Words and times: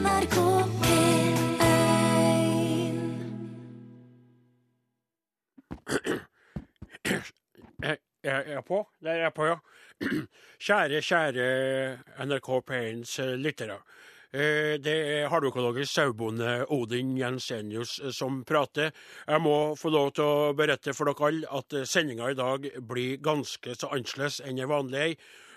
NRK 0.00 0.36
P1 0.80 1.40
Jeg 7.82 7.98
jeg 8.24 8.44
er 8.52 8.60
på. 8.60 8.78
Der 9.02 9.10
er 9.10 9.22
jeg 9.22 9.32
på, 9.36 9.44
ja. 9.48 9.56
Kjære, 10.60 11.00
kjære 11.04 11.44
NRK 12.26 12.48
P1s 12.70 13.14
lyttere. 13.40 13.78
Eh, 14.32 14.76
Det 14.84 14.96
er 15.16 15.28
halvøkologisk 15.28 15.92
sauebonde 15.92 16.66
Odin 16.70 17.16
Jensenius 17.18 17.98
eh, 18.04 18.10
som 18.12 18.44
prater. 18.44 18.90
Jeg 19.26 19.40
må 19.40 19.74
få 19.76 19.88
lov 19.90 20.12
til 20.12 20.24
å 20.24 20.52
berette 20.54 20.94
for 20.94 21.04
dere 21.10 21.26
alle 21.28 21.48
at 21.58 21.88
sendinga 21.88 22.30
i 22.30 22.34
dag 22.38 22.68
blir 22.88 23.16
ganske 23.24 23.74
så 23.74 23.88
annerledes 23.92 24.40
enn 24.44 24.58
en 24.60 24.68
vanlig 24.70 25.00
ei. 25.00 25.12
eh, 25.12 25.49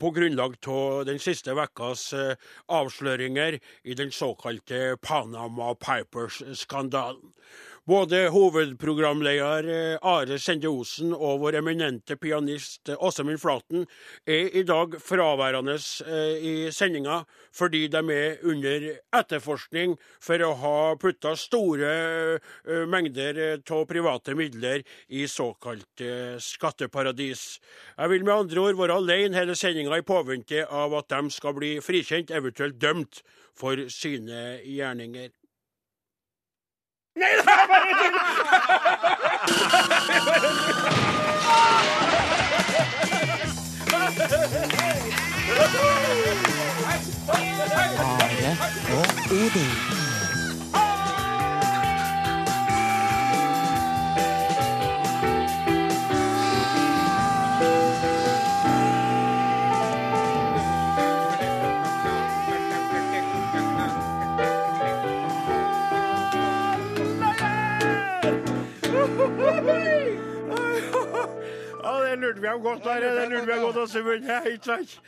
På 0.00 0.10
grunnlag 0.10 0.56
av 0.66 1.04
den 1.06 1.20
siste 1.22 1.54
ukas 1.54 2.08
eh, 2.12 2.34
avsløringer 2.66 3.60
i 3.86 3.94
den 3.94 4.10
såkalte 4.10 4.96
Panama 5.02 5.74
Papers-skandalen. 5.74 7.30
Både 7.84 8.28
hovedprogramleder 8.32 9.66
eh, 9.68 9.98
Are 10.00 10.38
Sende 10.40 10.70
Osen 10.72 11.10
og 11.12 11.42
vår 11.42 11.58
eminente 11.58 12.16
pianist 12.16 12.88
eh, 12.88 12.96
Åsemund 12.96 13.42
Flaten 13.42 13.84
er 14.24 14.56
i 14.56 14.62
dag 14.64 14.96
fraværende 15.04 15.74
eh, 16.08 16.38
i 16.40 16.54
sendinga 16.72 17.18
fordi 17.52 17.82
de 17.92 18.02
er 18.14 18.40
under 18.40 18.88
etterforskning 19.20 19.98
for 20.16 20.46
å 20.46 20.54
ha 20.62 20.78
putta 20.96 21.34
store 21.36 21.92
mengder 22.88 23.42
av 23.60 23.84
private 23.92 24.32
midler 24.32 24.80
i 25.12 25.28
såkalt 25.28 26.00
eh, 26.00 26.40
skatteparadis. 26.40 27.46
Jeg 28.00 28.14
vil 28.14 28.24
med 28.24 28.36
andre 28.38 28.64
ord 28.64 28.80
være 28.80 28.96
alene 28.96 29.42
hele 29.42 29.60
sendinga 29.60 30.00
i 30.00 30.08
påvente 30.08 30.64
av 30.64 30.96
at 30.96 31.12
de 31.12 31.36
skal 31.36 31.60
bli 31.60 31.76
frikjent, 31.84 32.32
eventuelt 32.32 32.80
dømt, 32.80 33.20
for 33.54 33.78
sine 33.92 34.56
gjerninger. 34.66 35.28
Nei, 37.16 37.30
det 37.30 37.38
er 37.38 37.66
bare! 37.68 37.94
Are 47.26 48.56
og 48.92 49.06
Odin. 49.30 50.13
Ja, 71.84 71.94
det 72.00 72.16
lurte 72.22 72.40
vi 72.40 72.48
dem 72.48 72.62
godt, 72.64 72.84
der. 72.84 73.04
Det 73.04 73.28
lurte 73.30 73.46
vi 73.46 73.60
godt, 73.60 73.76
Åsemund. 73.84 74.24
Ja, 74.30 74.40
Ikke 74.48 74.64
sant? 74.64 74.98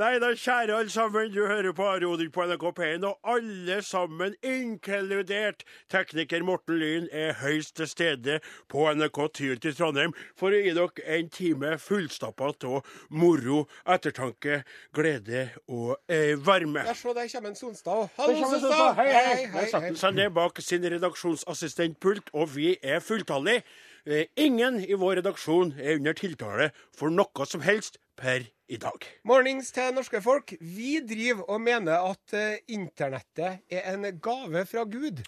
Nei 0.00 0.14
da, 0.22 0.30
kjære 0.32 0.72
alle 0.72 0.88
sammen, 0.88 1.26
du 1.34 1.42
hører 1.44 1.74
på 1.76 1.84
Are 1.84 2.28
på 2.32 2.44
NRK 2.48 2.62
P1, 2.78 3.02
og 3.04 3.18
alle 3.28 3.82
sammen, 3.84 4.32
inkludert 4.42 5.64
tekniker 5.92 6.42
Morten 6.42 6.78
Lyn, 6.80 7.08
er 7.12 7.34
høyst 7.42 7.76
til 7.76 7.90
stede 7.90 8.38
på 8.72 8.86
NRK 8.96 9.20
Tyr 9.36 9.60
til 9.60 9.76
Trondheim 9.76 10.14
for 10.40 10.48
å 10.48 10.62
gi 10.64 10.72
dere 10.72 11.04
en 11.18 11.28
time 11.28 11.74
fullstappa 11.76 12.54
av 12.72 12.88
moro, 13.10 13.66
ettertanke, 13.84 14.62
glede 14.96 15.50
og 15.68 15.98
eh, 16.08 16.38
varme. 16.40 16.86
Ja, 16.88 16.96
se, 16.96 17.12
der 17.12 17.28
kommer 17.34 17.52
en 17.52 17.60
Sonstad. 17.60 17.92
òg. 17.92 18.08
Hallo, 18.16 18.40
Sonstad! 18.40 18.60
Sonstad. 18.70 18.96
Hei, 18.96 19.08
hei. 19.12 19.24
hei, 19.28 19.46
Der 19.52 19.66
satte 19.68 19.84
hei. 19.84 19.92
han 19.92 20.00
seg 20.06 20.16
ned 20.22 20.32
bak 20.40 20.64
sin 20.64 20.88
redaksjonsassistentpult, 20.88 22.32
og 22.32 22.48
vi 22.56 22.78
er 22.80 23.04
fulltallige. 23.04 23.60
Eh, 24.06 24.26
Ingen 24.36 24.80
i 24.82 24.96
vår 24.98 25.20
redaksjon 25.20 25.76
er 25.78 25.94
under 26.00 26.16
tiltale 26.18 26.72
for 26.96 27.12
noe 27.14 27.46
som 27.46 27.62
helst 27.62 28.00
per 28.18 28.48
i 28.66 28.78
dag. 28.80 29.04
Mornings 29.28 29.70
til 29.74 29.92
norske 29.94 30.18
folk. 30.24 30.56
Vi 30.58 30.96
driver 31.06 31.46
og 31.46 31.62
mener 31.62 32.08
at 32.10 32.34
eh, 32.34 32.56
internettet 32.74 33.62
er 33.70 33.86
en 33.92 34.08
gave 34.24 34.64
fra 34.66 34.82
Gud. 34.90 35.22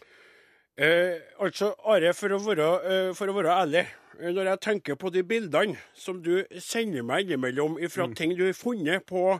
Eh, 0.74 1.22
altså, 1.38 1.70
Are, 1.86 2.10
for 2.18 2.34
å 2.34 2.40
være, 2.42 2.70
eh, 2.90 3.10
for 3.14 3.30
å 3.30 3.36
være 3.36 3.54
ærlig, 3.62 3.84
eh, 4.18 4.32
når 4.34 4.50
jeg 4.50 4.62
tenker 4.66 4.98
på 4.98 5.12
de 5.14 5.22
bildene 5.22 5.78
som 5.94 6.18
du 6.24 6.40
sender 6.58 7.06
meg 7.06 7.30
innimellom 7.30 7.78
fra 7.94 8.08
ting 8.10 8.34
du 8.34 8.42
har 8.48 8.58
funnet 8.58 9.06
på 9.06 9.36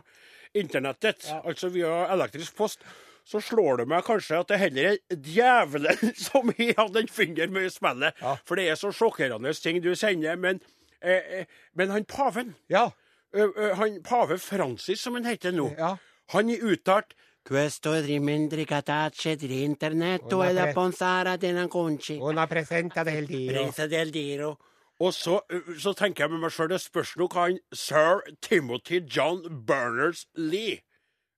internettet, 0.55 1.27
altså 1.43 1.73
via 1.75 2.05
elektrisk 2.15 2.55
post, 2.55 2.87
så 3.25 3.41
slår 3.41 3.81
det 3.81 3.87
meg 3.89 4.05
kanskje 4.05 4.39
at 4.43 4.51
det 4.51 4.59
heller 4.61 4.91
er 4.93 5.19
djevelen 5.27 6.13
som 6.27 6.51
har 6.53 6.75
hatt 6.77 6.99
en 7.01 7.11
finger 7.11 7.49
med 7.53 7.67
i 7.69 7.73
spillet. 7.73 8.21
Ja. 8.21 8.35
For 8.45 8.59
det 8.59 8.69
er 8.69 8.79
så 8.79 8.93
sjokkerende 8.93 9.53
ting 9.61 9.81
du 9.83 9.93
sender. 9.97 10.37
Men, 10.37 10.61
eh, 11.01 11.41
eh, 11.41 11.45
men 11.73 11.89
han 11.89 12.05
paven, 12.05 12.55
Ja. 12.69 12.91
eh, 13.33 13.75
han 13.75 14.01
pave 14.03 14.37
Francis, 14.39 15.01
som 15.01 15.17
han 15.17 15.25
heter 15.25 15.51
nå, 15.51 15.71
ja. 15.77 15.97
han 16.33 16.49
er 16.49 16.61
uttalt 16.63 17.17
Questo 17.45 17.91
rimendricatacce 18.01 19.35
di 19.35 19.61
internetto 19.61 20.41
e 20.41 20.51
la 20.51 20.71
ponsara 20.73 21.35
della 21.37 21.67
conci. 21.67 22.17
Una 22.19 22.47
presenta 22.47 23.03
del 23.03 23.27
diro. 23.27 23.61
Presa 23.61 23.85
del 23.85 24.09
Diro. 24.09 24.57
Og 24.97 25.13
så, 25.13 25.41
så 25.77 25.93
tenker 25.93 26.23
jeg 26.23 26.31
med 26.31 26.39
meg 26.39 26.53
sjøl, 26.55 26.71
det 26.71 26.79
spørs 26.81 27.11
nå 27.19 27.27
hva 27.29 27.49
han 27.49 27.59
sir 27.69 28.23
Timothy 28.41 29.01
John 29.05 29.43
Berners-Lee 29.67 30.79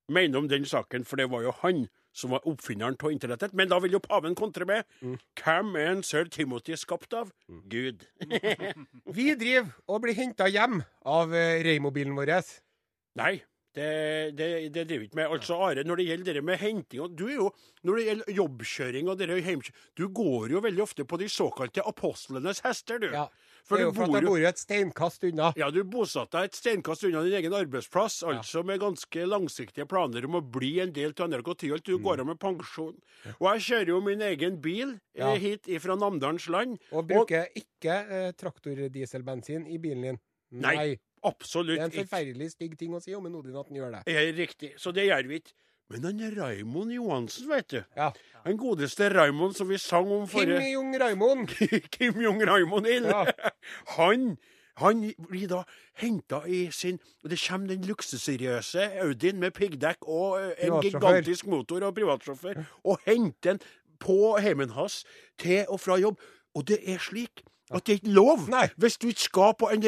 mener 0.08 0.40
om 0.40 0.48
den 0.50 0.66
saken, 0.66 1.06
for 1.06 1.20
det 1.20 1.30
var 1.32 1.46
jo 1.46 1.56
han 1.62 1.88
som 2.18 2.34
var 2.34 2.48
oppfinneren 2.50 2.98
av 3.04 3.12
internettet. 3.14 3.54
Men 3.54 3.70
da 3.70 3.80
vil 3.84 3.98
jo 3.98 4.04
paven 4.04 4.36
kontre 4.38 4.66
med 4.66 4.88
Hvem 5.38 5.76
er 5.78 5.92
en 5.92 6.06
sir 6.06 6.30
Timothy 6.34 6.78
skapt 6.80 7.14
av? 7.14 7.34
Gud. 7.70 8.08
Vi 9.18 9.34
driver 9.38 9.70
og 9.88 10.02
blir 10.06 10.18
henta 10.18 10.50
hjem 10.50 10.82
av 11.06 11.36
eh, 11.36 11.60
Reimobilen 11.68 12.18
vår. 12.18 12.34
Nei, 13.18 13.36
det, 13.78 13.90
det, 14.38 14.48
det 14.74 14.86
driver 14.90 15.06
ikke 15.06 15.20
med. 15.20 15.34
Altså, 15.38 15.60
Are, 15.62 15.84
når 15.86 16.02
det 16.02 16.08
gjelder 16.08 16.40
det 16.40 16.46
med 16.46 16.62
henting 16.62 17.04
og 17.04 17.18
du 17.18 17.28
er 17.28 17.36
jo, 17.36 17.52
Når 17.86 18.00
det 18.00 18.06
gjelder 18.08 18.38
jobbkjøring 18.40 19.10
og 19.12 19.20
det 19.20 19.28
hjemkjøring 19.30 19.84
Du 20.00 20.08
går 20.10 20.56
jo 20.56 20.64
veldig 20.66 20.84
ofte 20.84 21.06
på 21.06 21.20
de 21.22 21.30
såkalte 21.30 21.86
apostlenes 21.86 22.64
hester, 22.66 23.04
du. 23.04 23.12
Ja. 23.14 23.28
For 23.68 23.76
det 23.78 23.84
er 23.84 23.90
jo 23.90 23.94
for 23.98 24.08
bor 24.08 24.16
at 24.16 24.22
jeg 24.24 24.30
bor 24.30 24.40
jo 24.40 24.48
et 24.48 24.62
steinkast 24.62 25.26
unna. 25.28 25.50
Ja, 25.60 25.68
du 25.76 25.82
bosatte 25.84 26.38
deg 26.40 26.50
et 26.52 26.60
steinkast 26.60 27.04
unna 27.04 27.24
din 27.26 27.36
egen 27.42 27.56
arbeidsplass, 27.58 28.22
altså 28.24 28.64
med 28.68 28.80
ganske 28.80 29.26
langsiktige 29.28 29.88
planer 29.92 30.28
om 30.30 30.40
å 30.40 30.42
bli 30.42 30.78
en 30.84 30.94
del 30.96 31.12
av 31.18 31.28
NRK 31.34 31.52
Tyholt. 31.64 31.84
Du 31.88 31.98
går 32.00 32.24
av 32.24 32.30
med 32.32 32.40
pensjon. 32.40 32.96
Og 33.38 33.50
jeg 33.52 33.66
kjører 33.68 33.92
jo 33.92 34.00
min 34.06 34.24
egen 34.30 34.62
bil 34.64 34.96
eh, 34.96 35.20
Ja. 35.20 35.34
hit 35.36 35.68
fra 35.84 35.98
Namdalens 36.00 36.48
land. 36.54 36.78
Og 36.96 37.10
bruker 37.12 37.52
ikke 37.60 38.00
eh, 38.08 38.32
traktordieselbensin 38.40 39.68
i 39.68 39.78
bilen 39.84 40.02
din. 40.12 40.20
Nei, 40.64 40.96
Absolutt 41.28 41.76
ikke. 41.76 41.90
Det 41.90 41.98
er 41.98 42.02
en 42.02 42.08
forferdelig 42.08 42.52
stygg 42.54 42.76
ting 42.80 42.94
å 42.96 43.02
si 43.04 43.16
om 43.18 43.26
en 43.28 43.36
Odin 43.40 43.56
at 43.58 43.68
han 43.68 43.80
gjør 43.80 43.96
det. 43.98 44.18
Riktig. 44.38 44.74
Så 44.80 44.94
det 44.96 45.08
gjør 45.10 45.28
vi 45.28 45.42
ikke. 45.42 45.56
Men 45.90 46.04
han 46.04 46.20
er 46.20 46.36
Raimond 46.36 46.92
Johansen, 46.92 47.48
vet 47.50 47.70
du. 47.72 47.80
Ja. 47.96 48.12
Han 48.44 48.60
godeste 48.60 49.08
Raimond 49.14 49.56
som 49.56 49.70
vi 49.70 49.80
sang 49.80 50.10
om 50.12 50.28
Kim 50.28 50.52
Jong-Raimond. 50.52 51.54
Kim 51.96 52.22
Jong 52.22 52.44
Raimond 52.48 52.88
Ild. 52.88 53.08
Ja. 53.08 53.26
Han, 53.98 54.38
han 54.78 55.02
blir 55.30 55.48
da 55.52 55.64
henta 56.02 56.44
i 56.48 56.68
sin 56.72 57.00
og 57.24 57.32
Det 57.32 57.40
kommer 57.42 57.72
den 57.72 57.88
luksusseriøse 57.88 58.84
Audien 59.02 59.40
med 59.40 59.56
piggdekk 59.56 60.06
og 60.06 60.38
eh, 60.42 60.68
en 60.68 60.78
gigantisk 60.84 61.48
motor 61.48 61.88
og 61.88 61.96
privatsjåfør, 61.98 62.62
og 62.84 63.00
henter 63.08 63.58
den 63.58 63.64
på 64.00 64.38
heimen 64.44 64.76
hans 64.76 65.02
til 65.40 65.66
og 65.68 65.80
fra 65.82 65.98
jobb. 65.98 66.20
Og 66.54 66.68
det 66.68 66.82
er 66.84 67.00
slik 67.02 67.42
at 67.72 67.84
det 67.86 67.94
er 67.94 68.00
ikke 68.00 68.14
lov 68.16 68.46
Nei. 68.50 68.68
hvis 68.80 68.96
du 68.98 69.08
ikke 69.12 69.26
skal 69.28 69.54
på 69.60 69.68
en 69.74 69.82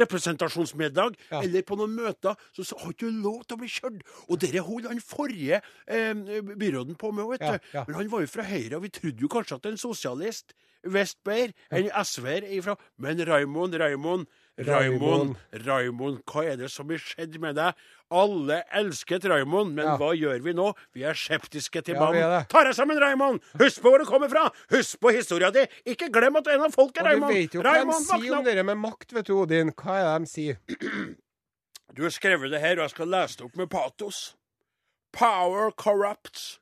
representasjonsmiddag 0.00 1.14
Ja. 1.30 1.40
eller 1.42 1.62
på 1.62 1.76
noen 1.78 1.94
møter, 1.96 2.34
så, 2.52 2.64
så 2.64 2.76
har 2.80 2.92
ikke 2.92 3.10
lov 3.10 3.44
til 3.46 3.56
å 3.56 3.60
bli 3.62 3.68
kjørt. 3.70 4.02
Og 4.28 4.40
dette 4.42 4.60
holdt 4.66 4.88
han 4.90 5.00
forrige 5.00 5.60
eh, 5.86 6.14
byråden 6.56 6.96
på 7.00 7.12
med, 7.16 7.24
vet 7.32 7.40
du. 7.46 7.68
ja. 7.76 7.84
Men 7.88 7.94
han 8.00 8.10
var 8.12 8.20
jo 8.24 8.26
fra 8.30 8.42
Høyre, 8.46 8.76
og 8.76 8.82
vi 8.86 8.92
trodde 8.92 9.20
jo 9.24 9.28
kanskje 9.32 9.56
at 9.60 9.66
en 9.72 9.78
sosialist 9.80 10.52
Vestberg, 10.86 11.50
en 11.74 11.88
SV-er 12.04 12.44
ifra 12.54 12.76
Men 13.02 13.18
Raimond, 13.26 13.74
Raimond, 13.74 14.26
Raimond, 14.58 15.36
Raimond, 15.66 16.22
hva 16.24 16.44
er 16.48 16.56
det 16.56 16.70
som 16.72 16.88
har 16.88 16.96
skjedd 17.02 17.34
med 17.42 17.58
deg? 17.58 17.74
Alle 18.16 18.62
elsket 18.72 19.24
Raimond, 19.28 19.74
men 19.74 19.84
Ja. 19.84 19.96
hva 20.00 20.12
gjør 20.16 20.40
vi 20.42 20.52
nå? 20.56 20.70
Vi 20.94 21.02
er 21.04 21.12
skeptiske 21.12 21.82
til 21.84 21.94
mannen. 21.98 22.20
Ja, 22.22 22.42
Ta 22.48 22.62
deg 22.64 22.74
sammen, 22.74 22.96
Raimond! 23.02 23.40
Husk 23.60 23.82
på 23.82 23.90
hvor 23.90 23.98
du 23.98 24.06
kommer 24.08 24.28
fra! 24.30 24.46
Husk 24.70 25.00
på 25.00 25.12
historia 25.12 25.50
di! 25.50 25.66
Ikke 25.84 26.08
glem 26.10 26.36
at 26.36 26.44
du 26.44 26.50
er 26.50 26.54
en 26.54 26.64
av 26.70 26.72
folket, 26.72 27.02
Og 27.02 27.04
du 27.04 27.10
Raimond! 27.10 27.34
vet 27.34 27.52
jo 27.54 27.60
hva 27.62 27.84
de 27.84 27.92
sier 28.06 28.36
om 28.38 28.44
dere 28.44 28.62
med 28.64 28.78
makt, 28.78 29.12
vet 29.12 29.26
du, 29.26 29.34
Odin. 29.42 29.72
Hva 29.76 29.98
er 30.00 30.18
det 30.18 30.26
de 30.26 30.32
sier? 30.32 30.56
Du 31.96 32.02
har 32.02 32.10
skrevet 32.10 32.50
det 32.50 32.60
her, 32.60 32.72
og 32.76 32.84
jeg 32.88 32.90
skal 32.90 33.08
lese 33.08 33.36
det 33.38 33.44
opp 33.46 33.56
med 33.56 33.70
patos. 33.70 34.36
Power 35.12 35.70
corrupts. 35.70 36.58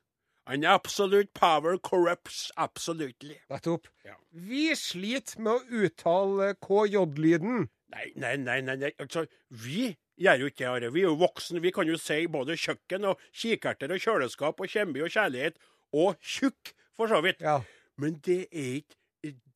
An 0.47 0.63
absolute 0.63 1.33
power 1.33 1.77
corrupts 1.77 2.51
absolutely. 2.55 3.35
Nettopp. 3.49 3.87
Ja. 4.05 4.13
Vi 4.31 4.69
sliter 4.75 5.39
med 5.41 5.53
å 5.53 5.81
uttale 5.87 6.53
KJ-lyden. 6.61 7.67
Nei, 7.93 8.09
nei, 8.15 8.35
nei, 8.41 8.61
nei, 8.65 8.75
nei. 8.81 8.91
Altså, 8.99 9.25
vi 9.49 9.91
gjør 10.17 10.39
jo 10.41 10.49
ikke 10.51 10.63
det, 10.63 10.69
Are. 10.71 10.91
Vi 10.95 11.03
er 11.03 11.09
jo 11.09 11.15
voksne. 11.21 11.61
Vi 11.61 11.71
kan 11.75 11.87
jo 11.87 11.97
si 12.01 12.25
både 12.31 12.57
kjøkken 12.57 13.05
og 13.11 13.21
kikerter 13.35 13.93
og 13.93 14.01
kjøleskap 14.01 14.59
og 14.63 14.71
kjempe 14.71 15.03
og 15.05 15.13
kjærlighet. 15.13 15.59
Og 15.95 16.17
tjukk, 16.23 16.73
for 16.97 17.11
så 17.11 17.21
vidt. 17.23 17.43
Ja. 17.45 17.59
Men 18.01 18.17
det 18.25 18.45
er 18.51 18.79
ikke 18.81 19.01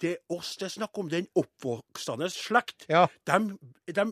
det 0.02 0.12
er 0.16 0.34
oss 0.34 0.56
det 0.58 0.66
er 0.66 0.72
snakk 0.80 0.98
om. 0.98 1.10
Den 1.12 1.28
oppvoksende 1.38 2.30
slekt. 2.34 2.88
ja. 2.90 3.06
De, 3.28 3.58
de 3.94 4.06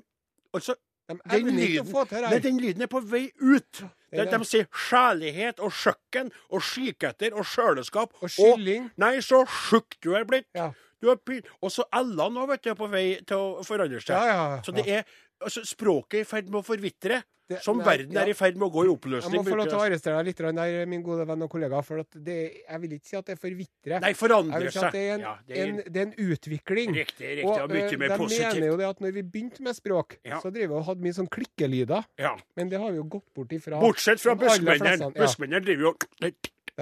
Altså, 0.55 0.75
De 1.07 1.17
den 1.37 1.55
lyden, 1.55 1.85
til 2.07 2.21
nei, 2.23 2.37
den 2.43 2.57
lyden 2.59 2.81
er 2.81 2.89
på 2.91 2.99
vei 2.99 3.29
ut. 3.39 3.79
De, 4.11 4.23
de 4.27 4.39
sier 4.47 4.65
kjærlighet 4.71 5.59
og 5.63 5.71
kjøkken 5.75 6.31
og 6.49 6.63
skiketter 6.63 7.35
og 7.37 7.45
kjøleskap. 7.47 8.15
Og 8.23 8.31
kylling. 8.33 8.89
Nei, 8.99 9.13
så 9.23 9.43
tjukk 9.45 9.97
du 10.03 10.13
er 10.19 10.25
blitt. 10.27 10.47
Ja. 10.57 10.71
Du 11.01 11.07
har 11.11 11.17
py- 11.21 11.43
og 11.61 11.69
så 11.71 11.83
Ella 11.93 12.29
nå, 12.33 12.47
vet 12.49 12.63
du, 12.63 12.69
er 12.71 12.75
på 12.75 12.89
vei 12.89 13.07
til 13.25 13.37
å 13.37 13.63
forandre 13.65 14.01
seg. 14.01 14.15
Ja, 14.15 14.25
ja, 14.25 14.45
ja. 14.57 14.61
Så 14.65 14.73
det 14.73 14.87
er 14.89 15.03
altså, 15.43 15.61
Språket 15.65 16.21
er 16.21 16.25
i 16.25 16.29
ferd 16.35 16.49
med 16.49 16.63
å 16.63 16.65
forvitre. 16.65 17.23
Det- 17.47 17.61
som 17.63 17.77
nei, 17.77 17.85
verden 17.85 18.17
er 18.19 18.27
i 18.27 18.33
ferd 18.35 18.57
med 18.59 18.67
å 18.67 18.71
gå 18.73 18.81
i 18.83 18.89
oppløsning. 18.91 19.31
Jeg 19.37 19.39
må 19.45 19.47
få 19.47 19.55
lov 19.55 19.69
til 19.69 19.77
å 19.77 19.83
arrestere 19.85 20.17
deg 20.17 20.25
litt 20.25 20.55
der, 20.57 20.85
min 20.85 21.01
gode 21.01 21.23
venn 21.25 21.41
og 21.45 21.49
kollega. 21.49 21.79
For 21.81 22.03
det, 22.11 22.35
jeg 22.67 22.81
vil 22.81 22.95
ikke 22.97 23.07
si 23.07 23.15
at 23.15 23.25
det 23.25 23.37
forvitrer. 23.39 24.01
Nei, 24.01 24.09
Jeg 24.11 24.17
forandre 24.19 24.59
vil 24.59 24.71
si 24.73 24.79
seg. 24.79 24.91
det 24.91 24.99
er 24.99 25.13
en, 25.13 25.21
ja, 25.21 25.35
det 25.47 25.57
er, 25.57 25.67
en, 25.69 25.77
det 25.77 25.95
er 25.95 26.05
en 26.09 26.15
utvikling. 26.33 26.91
riktig, 26.97 27.29
riktig. 27.37 27.45
Og 27.45 27.61
Og 27.61 27.69
mye 27.71 27.97
mer 27.97 28.09
mer 28.09 28.17
positivt. 28.17 28.53
mener 28.53 28.67
jo 28.67 28.75
det 28.81 28.85
at 28.89 28.99
når 28.99 29.13
vi 29.13 29.21
begynte 29.23 29.61
med 29.61 29.75
språk, 29.79 30.17
så 30.27 30.51
drev 30.51 30.67
vi 30.67 30.75
og 30.75 30.83
hadde 30.89 30.99
mye 31.07 31.15
sånn 31.15 31.29
klikkelyder. 31.29 32.03
Ja. 32.19 32.35
Men 32.57 32.67
det 32.67 32.79
har 32.81 32.91
vi 32.91 32.97
jo 32.97 33.03
gått 33.15 33.33
bort 33.33 33.47
ifra. 33.55 33.79
Bortsett 33.79 34.19
fra 34.19 34.35
buskmennene. 34.35 35.13
Buskmennene 35.15 35.63
driver 35.63 35.81
jo 35.87 35.95
De 36.19 36.33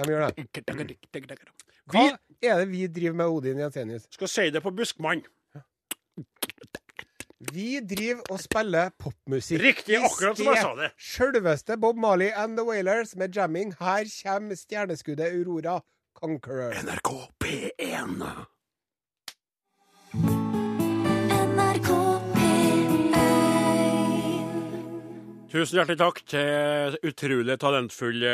gjør 0.02 0.34
det. 0.34 1.38
Hva 1.86 2.18
er 2.42 2.58
det 2.62 2.68
vi 2.70 2.86
driver 2.86 3.16
med, 3.16 3.26
Odin 3.26 3.58
Jensenius? 3.58 4.06
skal 4.10 4.28
si 4.28 4.50
det 4.50 4.62
på 4.62 4.70
buskmann. 4.70 5.22
Vi 7.52 7.80
driver 7.84 8.22
og 8.32 8.40
spiller 8.40 8.90
popmusikk. 8.98 9.60
Riktig, 9.62 9.98
akkurat 10.00 10.38
som 10.38 10.46
jeg 10.48 10.62
sa 10.64 10.72
det. 10.78 10.90
Sjølveste 10.96 11.76
Bob 11.78 11.96
Marley 12.00 12.30
and 12.34 12.56
The 12.56 12.64
Wailers 12.64 13.16
med 13.16 13.36
jamming. 13.36 13.74
Her 13.80 14.08
kommer 14.22 14.56
stjerneskuddet 14.56 15.32
Aurora 15.36 15.80
Conqueror. 16.16 16.72
NRK 16.72 17.10
P1. 17.44 18.24
NRK 21.52 21.90
P1 22.34 22.56
Tusen 25.52 25.78
hjertelig 25.78 26.00
takk 26.00 26.18
til 26.28 26.96
utrolig 27.06 27.54
talentfulle, 27.62 28.32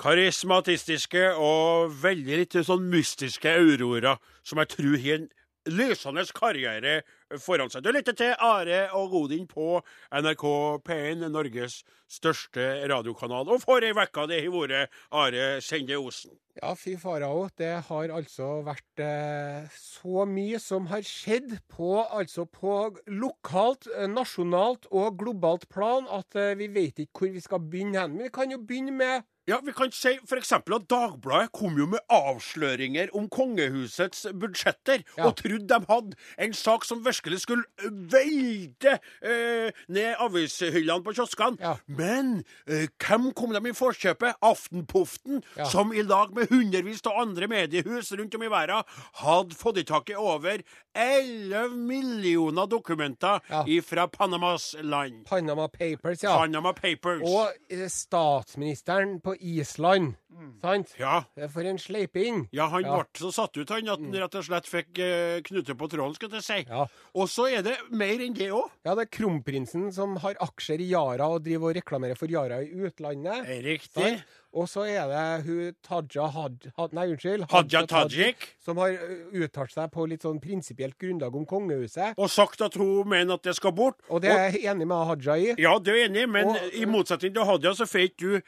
karismatistiske 0.00 1.30
og 1.40 1.94
veldig 2.02 2.40
litt 2.42 2.58
sånn 2.66 2.88
mystiske 2.92 3.54
Aurora, 3.60 4.18
som 4.44 4.60
jeg 4.60 4.74
tror 4.74 4.96
har 5.00 5.20
en 5.22 5.30
lysende 5.68 6.24
karriere 6.36 7.00
foran 7.40 7.70
seg. 7.70 7.84
Du 7.84 7.92
lytter 7.92 8.16
til 8.16 8.34
Are 8.40 8.82
og 8.96 9.10
Godin 9.12 9.46
på 9.48 9.80
NRK 10.10 10.44
P1, 10.86 11.26
Norges 11.30 11.80
største 12.10 12.66
radiokanal. 12.90 13.48
Og 13.48 13.62
for 13.62 13.84
ei 13.84 13.92
uke 13.94 14.26
det 14.30 14.40
har 14.42 14.54
vært 14.54 14.94
Are 15.14 15.50
Sende 15.62 15.98
Osen. 16.00 16.32
Ja, 16.58 16.74
fy 16.74 16.96
farao. 17.00 17.46
Det 17.56 17.70
har 17.86 18.12
altså 18.12 18.48
vært 18.66 19.00
eh, 19.04 19.68
så 19.72 20.26
mye 20.28 20.58
som 20.60 20.88
har 20.90 21.04
skjedd 21.06 21.54
på, 21.70 21.92
altså 22.02 22.44
på 22.44 22.90
lokalt, 23.06 23.86
eh, 23.94 24.10
nasjonalt 24.10 24.90
og 24.90 25.20
globalt 25.22 25.68
plan 25.70 26.08
at 26.10 26.36
eh, 26.36 26.56
vi 26.58 26.68
vet 26.74 27.04
ikke 27.04 27.24
hvor 27.24 27.36
vi 27.36 27.44
skal 27.44 27.62
begynne 27.62 28.02
hen. 28.02 28.16
Men 28.16 28.28
vi 28.28 28.34
kan 28.34 28.52
jo 28.52 28.60
begynne 28.60 28.96
med 28.96 29.28
Ja, 29.50 29.58
Vi 29.66 29.72
kan 29.74 29.90
si 29.90 30.12
f.eks. 30.22 30.52
at 30.52 30.68
Dagbladet 30.90 31.50
kom 31.56 31.74
jo 31.78 31.86
med 31.90 31.98
avsløringer 32.12 33.10
om 33.18 33.26
kongehusets 33.28 34.26
budsjetter, 34.38 35.02
Ja. 35.18 35.26
og 35.26 35.36
trodde 35.40 35.66
de 35.66 35.78
hadde 35.88 36.14
en 36.38 36.52
sak 36.54 36.84
som 36.86 37.02
virkelig 37.04 37.40
skulle 37.42 37.64
velte 38.12 38.98
eh, 39.22 39.72
ned 39.90 40.14
avishyllene 40.22 41.02
på 41.02 41.14
kioskene. 41.16 41.58
Ja. 41.60 41.74
Men 41.88 42.44
eh, 42.68 42.86
hvem 43.02 43.32
kom 43.34 43.52
de 43.56 43.62
i 43.72 43.74
forkjøpet? 43.74 44.38
Aftenpoften, 44.40 45.42
Ja. 45.56 45.64
som 45.66 45.90
i 45.92 46.02
lag 46.06 46.30
med 46.36 46.48
hundrevis 46.52 47.02
av 47.06 47.18
andre 47.24 47.48
mediehus 47.50 48.12
rundt 48.12 48.34
om 48.38 48.42
i 48.46 48.52
verden 48.52 48.86
hadde 49.24 49.58
fått 49.58 49.78
i 49.82 49.84
tak 49.88 50.10
i 50.10 50.14
over 50.14 50.62
11 50.94 51.74
millioner 51.74 52.66
dokumenter 52.70 53.40
fra 53.82 54.06
Panamas 54.08 54.74
land. 54.82 55.24
Panama 55.26 55.66
Papers, 55.68 56.22
ja. 56.22 56.36
Panama 56.38 56.72
Papers. 56.72 57.22
Og 57.26 57.50
eh, 57.70 57.88
statsministeren 57.90 59.18
på 59.24 59.34
Island. 59.40 60.14
Sant? 60.62 60.94
ja. 60.98 61.24
Eh, 61.36 61.48
For 61.52 61.66
en 61.68 61.76
sleiping. 61.78 62.46
Ja, 62.52 62.68
han 62.72 62.82
Ja. 62.84 62.94
Mm. 62.94 63.04
ble 63.12 63.20
så 63.20 63.32
satt 63.34 63.56
ut, 63.58 63.68
han, 63.68 63.88
at 63.88 63.98
han 64.00 64.12
rett 64.14 64.34
og 64.38 64.44
slett 64.46 64.66
fikk 64.70 64.98
eh, 64.98 65.40
knute 65.44 65.74
på 65.76 65.88
tråden, 65.90 66.14
skal 66.16 66.30
jeg 66.38 66.42
si. 66.46 66.58
Ja. 66.68 66.86
Og 67.14 67.28
så 67.28 67.48
er 67.50 67.62
det 67.66 67.74
mer 67.90 68.20
enn 68.24 68.32
det 68.36 68.48
òg. 68.50 68.70
Ja, 68.86 68.94
det 68.94 69.08
er 69.08 69.10
kronprinsen 69.18 69.90
som 69.92 70.16
har 70.22 70.34
aksjer 70.40 70.80
i 70.80 70.90
Yara 70.94 71.28
og 71.28 71.42
driver 71.44 71.70
og 71.70 71.76
reklamerer 71.76 72.16
for 72.16 72.30
Yara 72.32 72.62
i 72.64 72.70
utlandet. 72.72 73.48
Riktig. 73.64 73.90
Sant? 74.00 74.24
Og 74.52 74.66
så 74.66 74.82
er 74.90 75.06
det 75.06 75.44
hun 75.46 75.74
Taja 75.86 76.24
Had... 76.34 76.64
Had 76.76 76.92
nei, 76.96 77.04
unnskyld. 77.12 77.44
Hadia 77.52 77.84
Tajik. 77.86 78.48
Som 78.64 78.80
har 78.82 78.90
ø, 78.96 79.18
uttalt 79.44 79.70
seg 79.70 79.92
på 79.94 80.08
litt 80.10 80.24
sånn 80.26 80.40
prinsipielt 80.42 80.96
grunnlag 80.98 81.36
om 81.38 81.44
kongehuset. 81.46 82.16
Og 82.18 82.26
sagt 82.32 82.60
at 82.66 82.74
hun 82.80 83.06
mener 83.12 83.36
at 83.38 83.44
det 83.46 83.54
skal 83.60 83.70
bort. 83.76 84.00
Og 84.10 84.24
det 84.24 84.32
er 84.34 84.48
jeg 84.56 84.64
enig 84.72 84.88
med 84.90 85.06
Haja 85.06 85.36
i. 85.38 85.52
Ja, 85.62 85.76
det 85.78 85.92
er 85.94 86.00
jeg 86.00 86.10
enig, 86.10 86.26
men 86.32 86.48
Og- 86.50 86.74
i 86.74 86.82
motsetning 86.84 87.32
til 87.36 87.44
Hadia, 87.46 87.74
så 87.78 87.86
får 87.86 88.08
ikke 88.08 88.18
du 88.18 88.40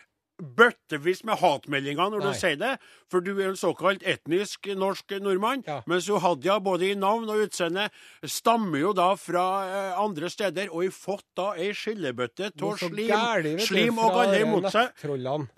bøttevis 0.43 1.23
med 1.25 1.39
hatmeldinger 1.41 2.11
når 2.12 2.25
Nei. 2.25 2.33
du 2.33 2.39
sier 2.41 2.59
det. 2.61 2.73
For 3.12 3.25
du 3.25 3.33
er 3.37 3.53
en 3.53 3.59
såkalt 3.59 4.05
etnisk 4.09 4.69
norsk 4.79 5.15
nordmann. 5.23 5.65
Ja. 5.69 5.81
Mens 5.91 6.09
Hadia, 6.09 6.59
både 6.62 6.91
i 6.91 6.99
navn 6.99 7.29
og 7.31 7.44
utseende, 7.47 7.89
stammer 8.25 8.83
jo 8.83 8.93
da 8.97 9.12
fra 9.21 9.47
eh, 9.67 9.99
andre 10.00 10.31
steder. 10.33 10.71
Og 10.73 10.87
har 10.87 10.94
fått 10.97 11.27
da 11.39 11.53
ei 11.56 11.73
skillebøtte 11.77 12.53
av 12.53 12.79
slim, 12.81 13.05
gærlig, 13.11 13.56
slim 13.69 13.99
du, 13.99 14.05
og 14.05 14.17
galle 14.19 14.41
imot 14.44 14.71
seg. 14.73 14.94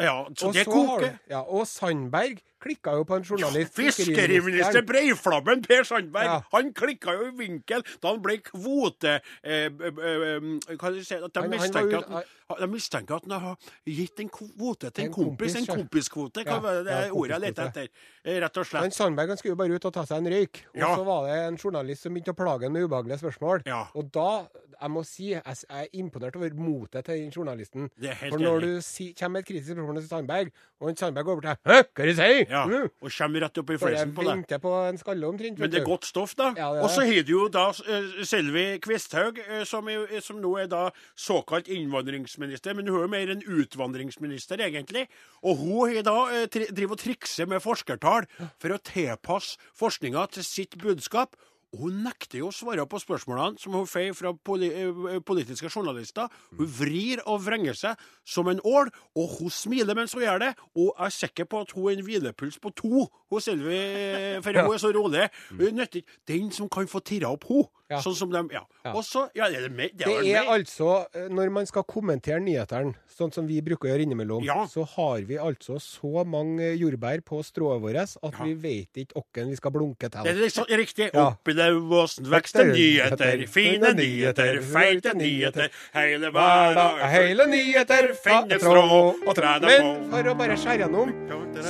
Ja, 0.03 0.19
så 0.35 0.51
Og 0.51 0.59
det 0.59 0.67
så 0.67 0.75
koker. 0.75 1.17
Ja, 1.31 1.45
og 1.45 1.69
Sandberg 1.71 2.43
klikka 2.65 2.95
jo 2.99 3.05
på 3.09 3.19
en 3.21 3.27
journalist. 3.29 3.75
Fiskeriminister 3.77 4.83
Breiflabben 4.89 5.63
Per 5.65 5.85
Sandberg 5.89 6.25
Ja. 6.31 6.41
han 6.53 6.73
klikka 6.77 7.13
jo 7.15 7.29
i 7.29 7.35
vinkel 7.39 7.85
da 8.01 8.09
han 8.15 8.23
ble 8.25 8.39
kvote... 8.47 9.19
Eh, 9.45 9.67
eh, 9.69 10.01
eh, 10.01 10.77
hva 10.81 10.93
si? 11.05 11.15
At 11.15 11.33
de, 11.33 11.41
Han- 11.41 11.45
han 11.45 11.51
var 11.51 11.59
mistenker 11.59 11.99
at, 11.99 12.09
han- 12.09 12.61
de 12.61 12.67
mistenker 12.69 13.15
at 13.17 13.25
han 13.29 13.41
har 13.41 13.57
gitt 13.87 14.21
en 14.21 14.29
kvote 14.29 14.91
til 14.91 15.05
En 15.05 15.09
en 15.11 15.15
kompis. 15.15 15.53
kompis, 15.53 15.57
En 15.57 15.65
ja. 15.69 15.75
kompiskvote. 15.79 16.45
Hva 16.45 16.55
Ja, 16.57 16.59
var 16.61 16.83
det, 16.85 16.99
ja, 17.07 17.11
ordet 17.13 17.31
jeg 17.31 17.41
leter 17.41 17.69
etter? 17.71 17.89
Rett 18.25 18.57
og 18.59 18.67
slett. 18.67 18.83
slett. 18.85 18.95
Sandberg 18.95 19.29
han 19.29 19.37
skulle 19.41 19.53
jo 19.53 19.57
bare 19.63 19.75
ut 19.79 19.85
og 19.85 19.93
ta 19.95 20.05
seg 20.09 20.19
en 20.19 20.33
røyk. 20.33 20.63
Og 20.75 20.97
så 20.99 21.05
var 21.05 21.27
det 21.29 21.39
en 21.49 21.57
journalist 21.61 22.03
som 22.03 22.15
begynte 22.15 22.33
å 22.35 22.37
plage 22.39 22.63
ham 22.69 22.73
med 22.73 22.85
ubehagelige 22.89 23.19
spørsmål. 23.23 23.63
Ja. 23.67 23.87
Og 23.95 24.11
da, 24.13 24.47
jeg 24.81 24.91
må 24.91 25.05
si, 25.05 25.31
jeg 25.31 25.43
jeg 25.45 25.65
er 25.71 25.87
imponert 26.01 26.37
over 26.37 26.51
motet 26.55 27.05
til 27.05 27.15
den 27.21 27.31
journalisten. 27.31 27.91
For 28.29 28.39
når 28.39 28.61
du 28.61 28.81
si, 28.83 29.13
kommer 29.19 29.39
med 29.41 29.45
et 29.45 29.47
kritisk 29.49 29.73
spørsmål 29.73 30.01
til 30.01 30.09
Sandberg, 30.09 30.53
og 30.81 30.99
Sandberg 30.99 31.25
går 31.25 31.35
bort 31.41 31.45
til 31.45 31.73
Hæ, 31.73 31.83
hva 31.95 32.03
er 32.03 32.07
det 32.07 32.17
du 32.17 32.21
sier? 32.21 32.47
Ja, 32.55 32.63
Mm. 32.71 32.89
og 33.03 33.11
kommer 33.19 33.41
rett 33.45 33.59
opp 33.59 33.71
i 33.71 33.77
Bare 33.77 33.91
flesen 33.91 34.15
på 34.15 34.23
det. 34.23 34.31
venter 34.37 34.59
på 34.63 34.73
en 34.89 34.99
skalle 35.01 35.27
omtrent. 35.27 35.59
Men 35.59 35.67
vet 35.67 35.73
det 35.75 35.81
er 35.81 35.85
du. 35.85 35.91
godt 35.91 36.05
stoff, 36.07 36.35
da. 36.39 36.53
Ja, 36.57 36.71
det 36.73 36.79
er 36.81 36.85
og 36.87 36.91
så 36.95 37.03
det. 37.03 37.09
har 37.17 37.23
du 37.29 37.33
jo 37.35 37.49
da 37.49 37.67
eh, 37.71 38.25
Sylvi 38.25 38.65
Kvisthaug, 38.85 39.39
eh, 39.43 39.65
som, 39.67 39.89
er, 39.91 40.21
som 40.23 40.39
nå 40.41 40.55
er 40.63 40.69
da 40.71 40.85
såkalt 41.19 41.67
innvandringsminister. 41.69 42.75
Men 42.79 42.87
hun 42.87 42.99
er 42.99 43.07
jo 43.09 43.13
mer 43.17 43.33
en 43.35 43.43
utvandringsminister, 43.43 44.61
egentlig. 44.65 45.07
Og 45.43 45.57
hun 45.61 45.95
har 45.95 46.03
da 46.07 46.17
eh, 46.35 46.47
tri 46.47 46.67
driver 46.71 46.97
og 46.97 47.03
trikser 47.03 47.49
med 47.51 47.63
forskertall 47.65 48.27
for 48.61 48.75
å 48.75 48.79
tilpasse 48.79 49.59
forskninga 49.77 50.29
til 50.39 50.45
sitt 50.47 50.79
budskap. 50.81 51.37
Hun 51.81 52.03
nekter 52.05 52.39
jo 52.39 52.49
å 52.51 52.55
svare 52.55 52.85
på 52.87 53.01
spørsmålene 53.03 53.59
som 53.61 53.73
hun 53.77 53.87
får 53.91 54.13
fra 54.19 54.33
poli 54.47 54.69
eh, 54.71 55.19
politiske 55.27 55.71
journalister. 55.73 56.29
Hun 56.57 56.67
vrir 56.81 57.23
og 57.27 57.41
vrenger 57.45 57.75
seg 57.79 57.97
som 58.25 58.49
en 58.53 58.61
ål, 58.65 58.91
og 59.19 59.37
hun 59.39 59.51
smiler 59.51 59.95
mens 59.99 60.15
hun 60.15 60.23
gjør 60.25 60.39
det. 60.47 60.53
Og 60.77 60.93
jeg 60.95 61.07
er 61.07 61.17
sikker 61.19 61.49
på 61.51 61.61
at 61.65 61.75
hun 61.77 61.89
er 61.91 61.99
en 61.99 62.05
hvilepuls 62.07 62.61
på 62.63 62.75
to, 62.79 63.07
hun 63.31 63.41
Sylvi, 63.45 63.75
eh, 63.77 64.41
for 64.45 64.55
hun 64.55 64.75
er 64.77 64.79
så 64.83 64.93
rolig. 64.95 65.29
Hun 65.51 65.75
nytter 65.81 66.01
ikke 66.03 66.21
Den 66.31 66.51
som 66.55 66.69
kan 66.69 66.87
få 66.87 67.01
tirra 67.05 67.33
opp 67.35 67.45
hun, 67.51 67.65
Ja. 67.91 67.99
sånn 68.01 68.15
som 68.17 68.31
de 68.33 68.41
ja. 68.55 68.63
Ja. 68.85 68.93
Og 68.97 69.03
så, 69.05 69.27
ja, 69.37 69.49
det 69.51 69.59
er 69.65 69.69
mer. 69.69 69.91
Det, 69.93 70.07
Det 70.07 70.33
er 70.35 70.49
altså, 70.49 71.07
eh, 71.15 71.29
når 71.29 71.51
man 71.53 71.67
skal 71.67 71.83
kommentere 71.85 72.41
nyhetene, 72.41 72.95
sånn 73.13 73.33
som 73.33 73.47
vi 73.47 73.61
bruker 73.61 73.89
å 73.89 73.93
gjøre 73.93 74.07
innimellom, 74.07 74.43
Ja. 74.45 74.65
så 74.67 74.87
har 74.89 75.21
vi 75.21 75.37
altså 75.37 75.77
så 75.79 76.25
mange 76.27 76.73
jordbær 76.79 77.21
på 77.23 77.43
strået 77.45 77.81
vårt 77.83 78.17
at 78.23 78.35
vi 78.43 78.55
vet 78.55 78.93
ikke 79.05 79.23
hvem 79.35 79.51
vi 79.51 79.57
skal 79.57 79.71
blunke 79.71 80.09
til. 80.11 80.23
Det 80.25 80.33
er 80.33 80.41
liksom 80.41 80.65
riktig. 80.69 81.11
Ja. 81.13 81.31
Oppi 81.35 81.53
lauvåsen 81.65 82.29
vekster 82.31 82.71
nyheter, 82.73 83.45
fine 83.51 83.93
nyheter, 83.97 84.61
feite 84.73 85.15
nyheter. 85.17 85.73
Hele 85.95 86.31
hverdag 86.35 87.03
Hele 87.15 87.49
nyheter 87.51 88.13
finne 88.25 88.61
strå 88.61 88.85
og 89.15 89.35
trene 89.37 89.65
på. 89.65 89.73
Men 89.73 90.13
for 90.13 90.31
å 90.31 90.37
bare 90.39 90.59
skjære 90.61 90.85
gjennom, 90.85 91.13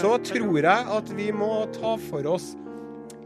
så 0.01 0.17
tror 0.25 0.61
jeg 0.61 0.93
at 0.99 1.17
vi 1.17 1.31
må 1.35 1.53
ta 1.79 1.97
for 2.11 2.35
oss 2.35 2.53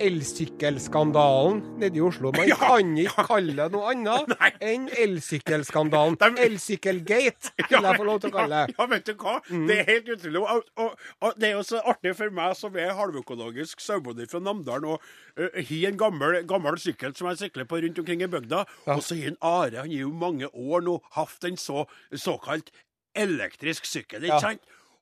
elsykkelsskandalen 0.05 1.61
nede 1.81 1.99
i 1.99 2.03
Oslo. 2.05 2.31
Man 2.37 2.49
Ja, 2.53 2.57
kan 2.61 2.93
ikke 2.99 3.25
kalle 3.29 3.55
det 3.57 3.67
noe 3.75 3.91
annet 3.93 4.31
Nei. 4.35 4.51
enn 4.65 4.87
elsykkelskandalen. 4.99 6.17
Elsykkelgate, 6.47 7.53
vil 7.69 7.89
jeg 7.89 7.99
få 8.01 8.07
lov 8.09 8.21
til 8.23 8.33
å 8.33 8.37
kalle 8.39 8.63
det. 8.65 8.77
Ja, 8.79 8.87
vet 8.93 9.07
du 9.09 9.15
hva? 9.21 9.37
Det 9.49 9.79
er 9.79 9.89
helt 9.93 10.11
utrolig. 10.17 10.43
Og, 10.43 10.73
og, 10.85 11.07
og 11.25 11.39
det 11.41 11.51
er 11.51 11.55
jo 11.57 11.65
så 11.67 11.83
artig 11.93 12.15
for 12.19 12.35
meg 12.39 12.57
som 12.59 12.79
er 12.79 12.95
halvøkologisk 12.99 13.83
sauebonde 13.85 14.29
fra 14.31 14.43
Namdalen 14.45 14.89
og 14.95 14.99
uh, 15.39 15.49
har 15.59 15.87
en 15.93 16.01
gammel, 16.01 16.41
gammel 16.49 16.79
sykkel 16.83 17.15
som 17.19 17.31
jeg 17.33 17.43
sykler 17.45 17.69
på 17.71 17.83
rundt 17.85 18.03
omkring 18.03 18.25
i 18.27 18.31
bygda. 18.31 18.65
Og 18.95 19.03
så 19.05 19.19
har 19.21 19.37
Are, 19.45 19.83
han 19.85 19.93
har 19.93 20.03
jo 20.05 20.11
mange 20.15 20.49
år 20.53 20.85
nå 20.87 20.99
hatt 21.17 21.45
en 21.49 21.59
så, 21.61 21.85
såkalt 22.15 22.73
elektrisk 23.19 23.87
sykkel, 23.89 24.25
ikke 24.29 24.43
Ja. 24.55 24.57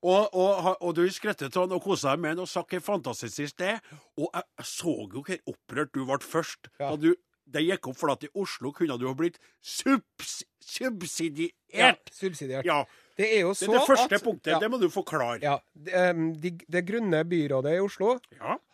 Og, 0.06 0.34
og, 0.38 0.72
og 0.80 0.92
du 0.94 1.02
skrettet 1.10 1.56
av 1.58 1.72
og 1.72 1.82
kosa 1.82 2.12
deg 2.14 2.22
med 2.22 2.36
den 2.36 2.44
og 2.44 2.50
sa 2.50 2.62
hvor 2.62 2.82
fantastisk 2.92 3.56
det 3.58 3.72
er. 3.74 3.94
Og 4.20 4.28
jeg, 4.28 4.66
så 4.68 4.92
jo 5.12 5.22
hvor 5.26 5.54
opprørt 5.54 5.94
du 5.96 6.04
ble 6.04 6.20
først. 6.22 6.70
Ja. 6.78 6.92
da 6.92 7.00
du 7.00 7.14
det 7.46 7.62
gikk 7.62 7.86
opp 7.92 7.98
for 8.00 8.10
at 8.10 8.24
i 8.26 8.30
Oslo 8.34 8.72
kunne 8.74 8.96
du 8.98 9.06
ha 9.06 9.14
blitt 9.14 9.36
subs 9.62 10.40
subsidiert. 10.66 11.54
Ja, 11.72 11.92
subsidiert. 12.12 12.66
Ja, 12.66 12.84
Det 13.16 13.28
er 13.36 13.40
jo 13.46 13.52
det 13.54 13.56
så 13.56 13.70
er 13.70 13.78
det 13.78 13.86
første 13.86 14.14
at 14.18 14.24
punktet. 14.24 14.52
Ja, 14.52 14.58
Det 14.58 14.70
må 14.70 14.78
du 14.82 14.88
forklare. 14.90 15.38
ja, 15.42 15.58
det, 15.72 15.94
em, 15.94 16.34
de, 16.34 16.50
det 16.68 16.82
grønne 16.88 17.24
byrådet 17.24 17.76
i 17.76 17.80
Oslo 17.80 18.18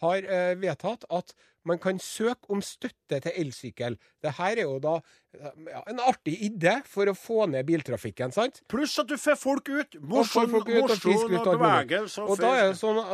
har 0.03 0.25
uh, 0.25 0.55
vedtatt 0.61 1.05
at 1.11 1.35
man 1.69 1.79
kan 1.83 1.99
søke 2.03 2.51
om 2.53 2.63
støtte 2.65 3.21
til 3.23 3.37
elsykkel. 3.45 3.97
Dette 4.23 4.49
er 4.49 4.63
jo 4.65 4.79
da 4.83 4.97
ja, 5.37 5.83
en 5.91 6.01
artig 6.03 6.35
idé 6.47 6.79
for 6.89 7.09
å 7.09 7.15
få 7.17 7.47
ned 7.53 7.67
biltrafikken, 7.69 8.35
sant? 8.35 8.63
Pluss 8.73 8.99
at 9.03 9.11
du 9.11 9.17
får 9.21 9.39
folk 9.41 9.71
ut. 9.71 9.97
Og 10.03 10.27
ut 10.69 10.91
og 10.91 11.37
ut 11.37 11.53
bevegelse. 11.53 12.25
Og 12.25 12.37
sånn, 12.37 12.43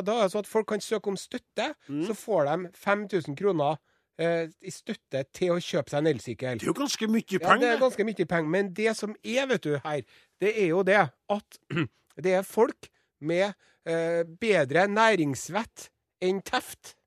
da 0.07 0.17
er 0.17 0.25
det 0.25 0.33
sånn 0.35 0.45
at 0.45 0.51
folk 0.51 0.71
kan 0.73 0.83
søke 0.85 1.13
om 1.13 1.21
støtte. 1.21 1.73
Mm. 1.89 2.03
Så 2.09 2.17
får 2.19 2.51
de 2.51 2.73
5000 2.87 3.39
kroner 3.39 3.79
eh, 4.19 4.49
i 4.61 4.75
støtte 4.75 5.25
til 5.37 5.55
å 5.55 5.61
kjøpe 5.63 5.93
seg 5.93 6.03
en 6.03 6.13
elsykkel. 6.15 6.61
Det 6.61 6.69
er 6.69 6.73
jo 6.73 6.79
ganske 6.81 7.11
mye 7.11 7.29
penger. 7.29 7.55
Ja, 7.55 7.61
det 7.65 7.73
er 7.75 7.83
ganske 7.85 8.09
mye 8.09 8.29
penger. 8.35 8.53
Men 8.57 8.73
det 8.77 8.95
som 8.99 9.17
er, 9.23 9.49
vet 9.53 9.67
du, 9.67 9.75
her, 9.85 10.05
det 10.43 10.55
er 10.55 10.71
jo 10.73 10.85
det 10.87 11.03
at 11.07 11.61
det 12.25 12.39
er 12.41 12.47
folk 12.47 12.91
med 13.21 13.51
eh, 13.89 14.23
bedre 14.41 14.87
næringsvett 14.91 15.91
enn 16.25 16.41
teft 16.47 16.98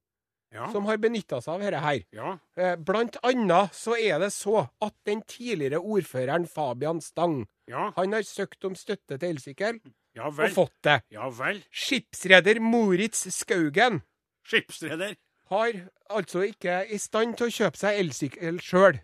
ja. 0.54 0.72
som 0.72 0.86
har 0.86 0.98
benytta 0.98 1.40
seg 1.42 1.54
av 1.54 1.62
dette 1.66 1.80
her. 1.86 2.04
ja. 2.14 2.38
Eh, 2.58 2.76
Blant 2.76 3.18
annet 3.24 3.74
så 3.74 3.96
er 3.98 4.20
det 4.20 4.32
så 4.34 4.68
at 4.82 4.94
den 5.06 5.22
tidligere 5.24 5.80
ordføreren 5.80 6.48
Fabian 6.48 7.02
Stang, 7.02 7.48
Ja. 7.68 7.92
han 7.96 8.14
har 8.14 8.22
søkt 8.28 8.66
om 8.66 8.76
støtte 8.76 9.18
til 9.18 9.30
elsykkel, 9.36 9.80
ja 10.16 10.28
og 10.28 10.36
fått 10.52 10.74
det. 10.84 11.02
Ja. 11.12 11.30
Skipsreder 11.72 12.60
Moritz 12.60 13.28
Skaugen 13.32 14.02
Skipsreder. 14.46 15.16
har 15.52 15.72
altså 16.10 16.42
ikke 16.48 16.86
i 16.92 16.98
stand 16.98 17.38
til 17.38 17.48
å 17.48 17.52
kjøpe 17.52 17.78
seg 17.80 18.00
elsykkel 18.00 18.60
sjøl, 18.64 19.00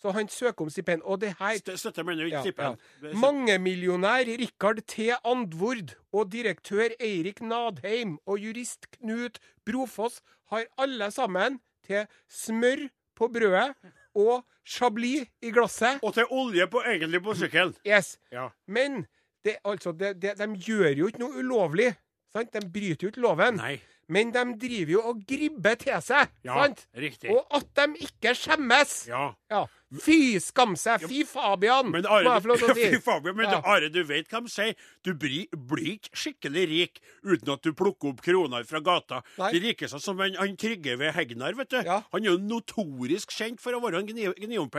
så 0.00 0.12
han 0.12 0.28
søker 0.28 0.62
om 0.66 0.70
stipend. 0.70 1.02
Og 1.04 1.20
det 1.20 1.34
her 1.38 1.54
St- 1.56 1.76
Støtter 1.76 2.04
mener 2.04 2.26
Ja, 2.28 2.42
ikke 2.44 2.62
ja. 2.62 2.74
Det 3.00 3.10
er 3.12 3.16
Mangemillionær 3.16 4.24
Rikard 4.38 4.82
T. 4.86 5.10
Andvord 5.24 5.94
og 6.12 6.30
direktør 6.32 6.92
Eirik 7.00 7.40
Nadheim 7.42 8.18
og 8.26 8.38
jurist 8.38 8.86
Knut 8.98 9.38
Brofoss 9.66 10.20
har 10.52 10.66
alle 10.78 11.10
sammen 11.14 11.60
til 11.86 12.06
smør 12.28 12.86
på 13.16 13.28
brødet 13.32 13.74
og 14.16 14.44
chablis 14.66 15.26
i 15.42 15.52
glasset. 15.54 16.00
Og 16.02 16.14
til 16.14 16.26
olje 16.30 16.66
på 16.70 16.82
egentlig 16.86 17.22
på 17.22 17.34
sykkelen. 17.38 17.74
Yes. 17.86 18.16
Ja. 18.32 18.48
Men 18.66 19.04
det, 19.44 19.56
altså, 19.64 19.92
det, 19.92 20.16
det, 20.22 20.36
de 20.38 20.48
gjør 20.58 20.90
jo 20.98 21.10
ikke 21.10 21.22
noe 21.22 21.42
ulovlig. 21.42 21.92
Sant? 22.34 22.52
De 22.52 22.64
bryter 22.72 23.06
jo 23.06 23.12
ikke 23.12 23.22
loven. 23.24 23.60
Nei. 23.60 23.76
Men 24.08 24.30
de 24.34 24.42
driver 24.62 24.92
jo 24.92 25.00
og 25.10 25.22
gribber 25.26 25.74
til 25.80 25.96
seg. 26.04 26.30
Ja, 26.46 26.60
Sant? 26.62 26.84
riktig. 26.94 27.30
Og 27.34 27.42
at 27.58 27.66
de 27.78 28.04
ikke 28.06 28.34
skjemmes. 28.38 28.92
Ja. 29.10 29.32
Ja. 29.50 29.66
Fy 30.02 30.40
skam 30.42 30.72
seg! 30.74 31.04
Fy 31.06 31.20
Fabian! 31.24 31.92
Men 31.94 32.06
Are, 32.10 32.26
å 32.42 32.56
si. 32.74 32.88
Fy 32.90 32.98
Fabian, 32.98 33.36
men 33.38 33.46
Ja. 33.46 33.60
Are, 33.62 33.86
du 33.94 34.00
vet 34.02 34.26
hva 34.32 34.40
de 34.42 34.50
sier? 34.50 34.72
Du 35.06 35.12
blir, 35.14 35.46
ikke 35.94 36.10
skikkelig 36.18 36.64
rik 36.72 36.98
uten 37.22 37.52
at 37.54 37.62
du 37.62 37.70
plukker 37.78 38.10
opp 38.10 38.22
kroner 38.26 38.66
fra 38.66 38.80
gata. 38.82 39.20
Nei. 39.38 39.52
De 39.54 39.60
rikeste 39.68 40.00
som 40.02 40.18
han, 40.18 40.34
han 40.40 40.56
Trygve 40.58 40.96
ved 40.98 41.14
Hegnar, 41.14 41.54
vet 41.54 41.70
du. 41.70 41.78
Ja. 41.86 42.00
Han 42.10 42.26
er 42.26 42.32
jo 42.32 42.40
notorisk 42.42 43.30
kjent 43.36 43.62
for 43.62 43.78
å 43.78 43.80
være 43.84 44.00
en 44.02 44.10
gni- 44.10 44.26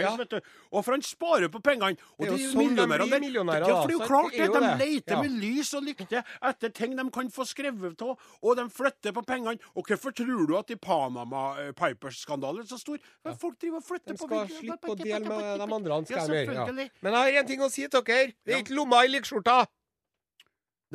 Ja. 0.04 0.16
vet 0.20 0.30
du. 0.36 0.42
Og 0.74 0.84
for 0.84 0.92
han 0.98 1.02
sparer 1.08 1.48
på 1.54 1.64
pengene. 1.64 1.96
Og 2.20 2.28
Det 2.28 2.28
er 2.28 2.36
jo 2.36 2.38
de 2.38 2.52
sånn 2.52 2.68
millionærene 2.76 3.10
der- 3.10 3.24
millionærer, 3.24 3.68
Ja, 3.72 3.80
for 3.82 3.88
det 3.88 3.96
er 3.96 4.00
jo 4.00 4.12
klart 4.12 4.32
Det 4.36 4.52
De 4.52 4.84
leter 4.84 5.22
med 5.24 5.32
lys 5.40 5.74
og 5.74 5.84
lykte 5.88 6.24
etter 6.44 6.70
ting 6.74 6.96
de 7.00 7.08
kan 7.10 7.30
få 7.32 7.48
skrevet 7.48 8.02
av, 8.04 8.18
og 8.44 8.56
de 8.60 8.68
flytter 8.68 9.14
på 9.16 9.24
pengene. 9.26 9.56
Og 9.78 9.88
hvorfor 9.88 10.12
tror 10.12 10.46
du 10.48 10.58
at 10.58 10.70
i 10.72 10.76
Panama 10.76 11.56
eh, 11.64 11.72
Pipers-skandalen 11.72 12.66
er 12.66 12.68
så 12.68 12.78
stor? 12.78 13.00
Men 13.24 13.36
folk 13.40 13.58
driver 13.60 13.78
og 13.80 13.88
flytter 13.88 14.18
på 14.20 14.28
virkelig- 14.28 14.57
slippe 14.60 14.92
å 14.94 14.98
dele 15.00 15.24
med 15.24 15.64
de 15.64 15.68
andre. 15.80 16.00
Ja, 16.10 16.24
Skal 16.26 16.36
gjøre, 16.36 16.54
ja. 16.54 16.68
Men 17.02 17.18
jeg 17.18 17.20
har 17.20 17.42
en 17.42 17.50
ting 17.50 17.64
å 17.66 17.70
si 17.74 17.88
til 17.88 18.06
dere. 18.12 18.34
Det 18.46 18.56
er 18.56 18.64
ikke 18.66 18.78
lomma 18.78 19.04
i 19.06 19.12
likskjorta. 19.16 19.66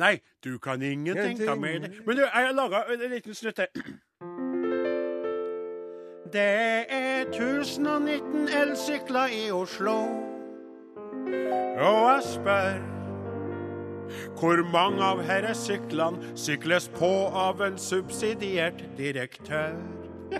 Nei, 0.01 0.15
du 0.43 0.57
kan 0.59 0.81
ingenting 0.81 1.37
ta 1.45 1.55
med 1.55 1.81
det. 1.81 1.91
Men 2.05 2.17
du, 2.17 2.23
jeg 2.25 2.47
har 2.47 2.55
laga 2.57 2.85
en 2.93 3.09
liten 3.11 3.37
snutt 3.37 3.61
her. 3.61 3.69
Det 6.33 6.49
er 6.89 7.27
1019 7.29 8.47
elsykler 8.47 9.35
i 9.37 9.51
Oslo. 9.53 9.99
Og 11.77 12.01
jeg 12.09 12.23
spør 12.25 12.81
hvor 14.37 14.59
mange 14.69 15.01
av 15.01 15.21
herre 15.25 15.53
syklene 15.57 16.33
sykles 16.37 16.89
på 16.97 17.09
av 17.33 17.61
en 17.65 17.77
subsidiert 17.81 18.81
direktør? 18.97 19.77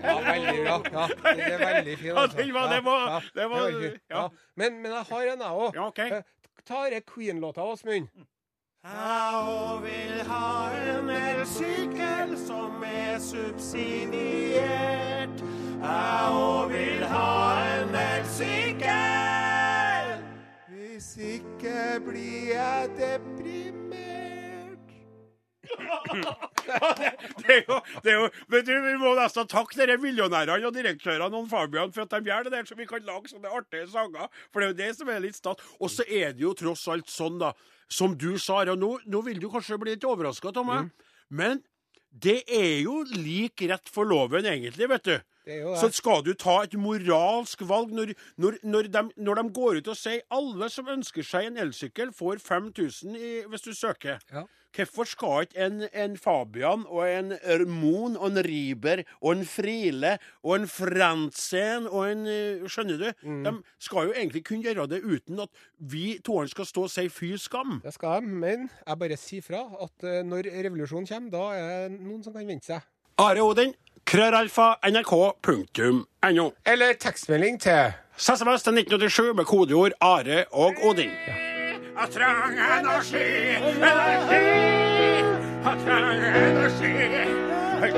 Ja, 0.01 0.19
veldig 0.25 0.63
bra. 0.65 0.81
Ja, 0.93 1.07
det 1.35 1.53
er 1.53 1.57
veldig 1.65 1.97
fin. 1.97 2.05
Ja, 2.15 2.27
den 2.27 2.53
var- 2.53 2.69
det 2.73 2.83
var- 2.85 3.07
Ja, 3.09 3.19
det 3.35 3.49
var- 3.49 3.61
veldig 3.71 3.91
ja. 4.09 4.21
Ja. 4.21 4.27
Men, 4.55 4.81
men 4.81 4.91
jeg 4.91 5.03
har 5.09 5.21
en, 5.21 5.39
jeg 5.39 5.51
òg. 5.51 5.73
Ja, 5.75 5.87
okay. 5.87 6.21
Ta 6.65 6.83
denne 6.85 7.01
Queen-låta, 7.01 7.61
Åsmund. 7.61 8.07
Jeg 8.83 9.81
vil 9.83 10.23
ha 10.27 10.69
en 10.91 11.09
elsykkel 11.09 12.37
som 12.47 12.83
er 12.83 13.19
subsidiert. 13.19 15.29
Jeg 15.83 16.69
vil 16.69 17.03
ha 17.07 17.55
en 17.79 17.95
elsykkel. 19.03 20.23
Hvis 20.69 21.17
ikke 21.17 21.99
blir 22.05 22.53
jeg 22.53 22.89
deprimert. 22.97 24.12
Det 27.43 27.55
er 27.55 27.61
jo, 27.67 27.79
det 28.03 28.13
er 28.13 28.17
jo 28.17 28.29
vet 28.53 28.67
du, 28.67 28.73
Vi 28.85 28.93
må 29.01 29.13
nesten 29.17 29.49
takke 29.51 29.77
dere 29.79 29.97
millionærene 30.01 30.69
og 30.69 30.75
direktørene 30.75 31.39
og 31.39 31.49
Fabian 31.51 31.93
for 31.95 32.05
at 32.05 32.15
de 32.15 32.29
gjør 32.31 32.47
det 32.47 32.55
der, 32.55 32.67
så 32.69 32.77
vi 32.79 32.87
kan 32.89 33.03
lage 33.07 33.33
sånne 33.33 33.51
artige 33.51 33.89
sanger. 33.91 34.31
For 34.51 34.61
det 34.61 34.67
er 34.67 34.73
jo 34.73 34.79
det 34.79 34.89
som 34.99 35.11
er 35.13 35.23
litt 35.23 35.39
stas. 35.39 35.61
Og 35.79 35.91
så 35.91 36.07
er 36.07 36.33
det 36.33 36.45
jo 36.45 36.55
tross 36.57 36.87
alt 36.91 37.11
sånn, 37.11 37.41
da, 37.41 37.53
som 37.91 38.15
du 38.17 38.31
sa, 38.41 38.63
og 38.63 38.79
nå, 38.79 38.95
nå 39.05 39.21
vil 39.27 39.41
du 39.43 39.49
kanskje 39.53 39.79
bli 39.81 39.95
litt 39.95 40.07
overraska 40.07 40.53
av 40.53 40.65
meg, 40.67 40.89
men 41.33 41.61
det 42.13 42.43
er 42.45 42.83
jo 42.85 43.01
lik 43.09 43.63
rett 43.69 43.89
for 43.89 44.05
loven, 44.05 44.45
egentlig, 44.45 44.89
vet 44.91 45.07
du. 45.09 45.15
Så 45.75 45.89
skal 45.91 46.21
du 46.23 46.31
ta 46.39 46.61
et 46.63 46.75
moralsk 46.79 47.65
valg 47.67 47.91
når, 47.91 48.13
når, 48.39 48.59
når, 48.63 48.87
de, 48.93 49.01
når 49.17 49.41
de 49.41 49.43
går 49.57 49.79
ut 49.81 49.89
og 49.91 49.97
sier 49.99 50.21
alle 50.31 50.69
som 50.71 50.87
ønsker 50.93 51.25
seg 51.27 51.49
en 51.49 51.59
elsykkel, 51.65 52.13
får 52.15 52.39
5000 52.45 53.17
i, 53.17 53.31
hvis 53.51 53.65
du 53.65 53.73
søker. 53.75 54.21
Ja. 54.31 54.45
Hvorfor 54.73 55.05
skal 55.05 55.45
ikke 55.45 55.65
en, 55.65 55.83
en 55.93 56.17
Fabian 56.17 56.85
og 56.87 57.03
en 57.05 57.33
Mon 57.69 58.17
og 58.17 58.31
en 58.31 58.41
Riber 58.45 59.03
og 59.21 59.35
en 59.35 59.45
Friele 59.45 60.15
og 60.43 60.55
en 60.55 60.67
Frantzen 60.67 61.85
og 61.89 62.07
en 62.09 62.25
eh, 62.27 62.65
Skjønner 62.67 62.97
du? 62.97 63.09
Mm. 63.21 63.43
De 63.45 63.53
skal 63.79 64.09
jo 64.09 64.15
egentlig 64.17 64.43
kunne 64.47 64.65
gjøre 64.65 64.87
det 64.89 65.03
uten 65.03 65.43
at 65.45 65.63
vi 65.77 66.17
toeren 66.25 66.49
skal 66.49 66.65
stå 66.65 66.87
og 66.87 66.93
si 66.93 67.05
fy 67.13 67.35
skam. 67.37 67.79
Det 67.83 67.93
skal 67.93 68.23
de, 68.23 68.33
men 68.43 68.67
jeg 68.87 68.99
bare 69.05 69.19
sier 69.19 69.45
fra 69.45 69.63
at 69.85 70.09
eh, 70.09 70.23
når 70.25 70.49
revolusjonen 70.65 71.07
kommer, 71.09 71.31
da 71.33 71.45
er 71.53 71.87
det 71.93 72.01
noen 72.01 72.23
som 72.25 72.33
kan 72.33 72.47
vente 72.47 72.71
seg. 72.73 72.89
Are 73.21 73.45
Odin, 73.45 73.75
krøralfa, 74.09 74.73
nrk.no. 74.89 76.49
Eller 76.65 76.97
tekstmelding 76.99 77.61
til 77.61 77.93
SMS 78.17 78.65
til 78.65 78.81
1987 78.81 79.33
med 79.37 79.45
kodeord 79.45 79.97
Are 80.01 80.45
og 80.51 80.73
Odin. 80.89 81.11
Jeg 81.93 82.09
trang 82.11 82.53
energi, 82.53 83.55
energi. 83.55 84.45
har 85.63 85.75
trang 85.85 86.17
energi. 86.17 86.93
Jeg 87.83 87.93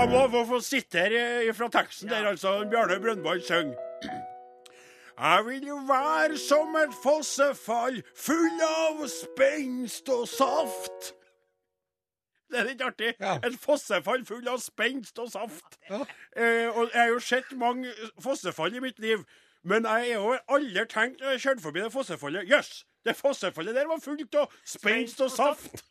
jeg 0.00 0.08
må 0.08 0.44
få- 0.46 0.60
sitere 0.60 1.54
fra 1.54 1.68
teksten 1.68 2.08
der, 2.08 2.26
altså. 2.28 2.64
Bjarne 2.70 3.00
Brøndband 3.00 3.40
synger. 3.40 3.74
Jeg 5.20 5.42
vil 5.46 5.66
jo 5.68 5.76
være 5.88 6.38
som 6.38 6.76
et 6.76 6.94
fossefall 7.02 8.02
full 8.16 8.60
av 8.64 9.06
spenst 9.08 10.08
og 10.08 10.28
saft. 10.28 11.12
Det 12.50 12.58
er 12.60 12.68
litt 12.68 12.82
artig. 12.82 13.12
Ja. 13.20 13.36
Et 13.46 13.56
fossefall 13.62 14.24
full 14.28 14.48
av 14.50 14.58
spenst 14.62 15.18
og 15.22 15.30
saft. 15.32 15.78
Ja. 15.88 16.02
Eh, 16.36 16.66
og 16.70 16.90
jeg 16.90 17.00
har 17.00 17.12
jo 17.14 17.20
sett 17.22 17.52
mange 17.58 17.92
fossefall 18.22 18.74
i 18.74 18.82
mitt 18.84 18.98
liv, 19.02 19.22
men 19.62 19.84
jeg 19.84 20.14
har 20.16 20.22
jo 20.24 20.36
aldri 20.56 20.86
tenkt 20.88 21.20
når 21.20 21.36
jeg 21.36 21.44
kjørte 21.46 21.62
forbi 21.66 21.82
det 21.84 21.92
fossefallet 21.92 22.48
Jøss! 22.48 22.84
det 23.04 23.14
fossefallet 23.16 23.72
der 23.76 23.86
var 23.88 24.00
fullt 24.04 24.34
av 24.36 24.50
spenst 24.68 25.20
og 25.24 25.30
saft. 25.32 25.80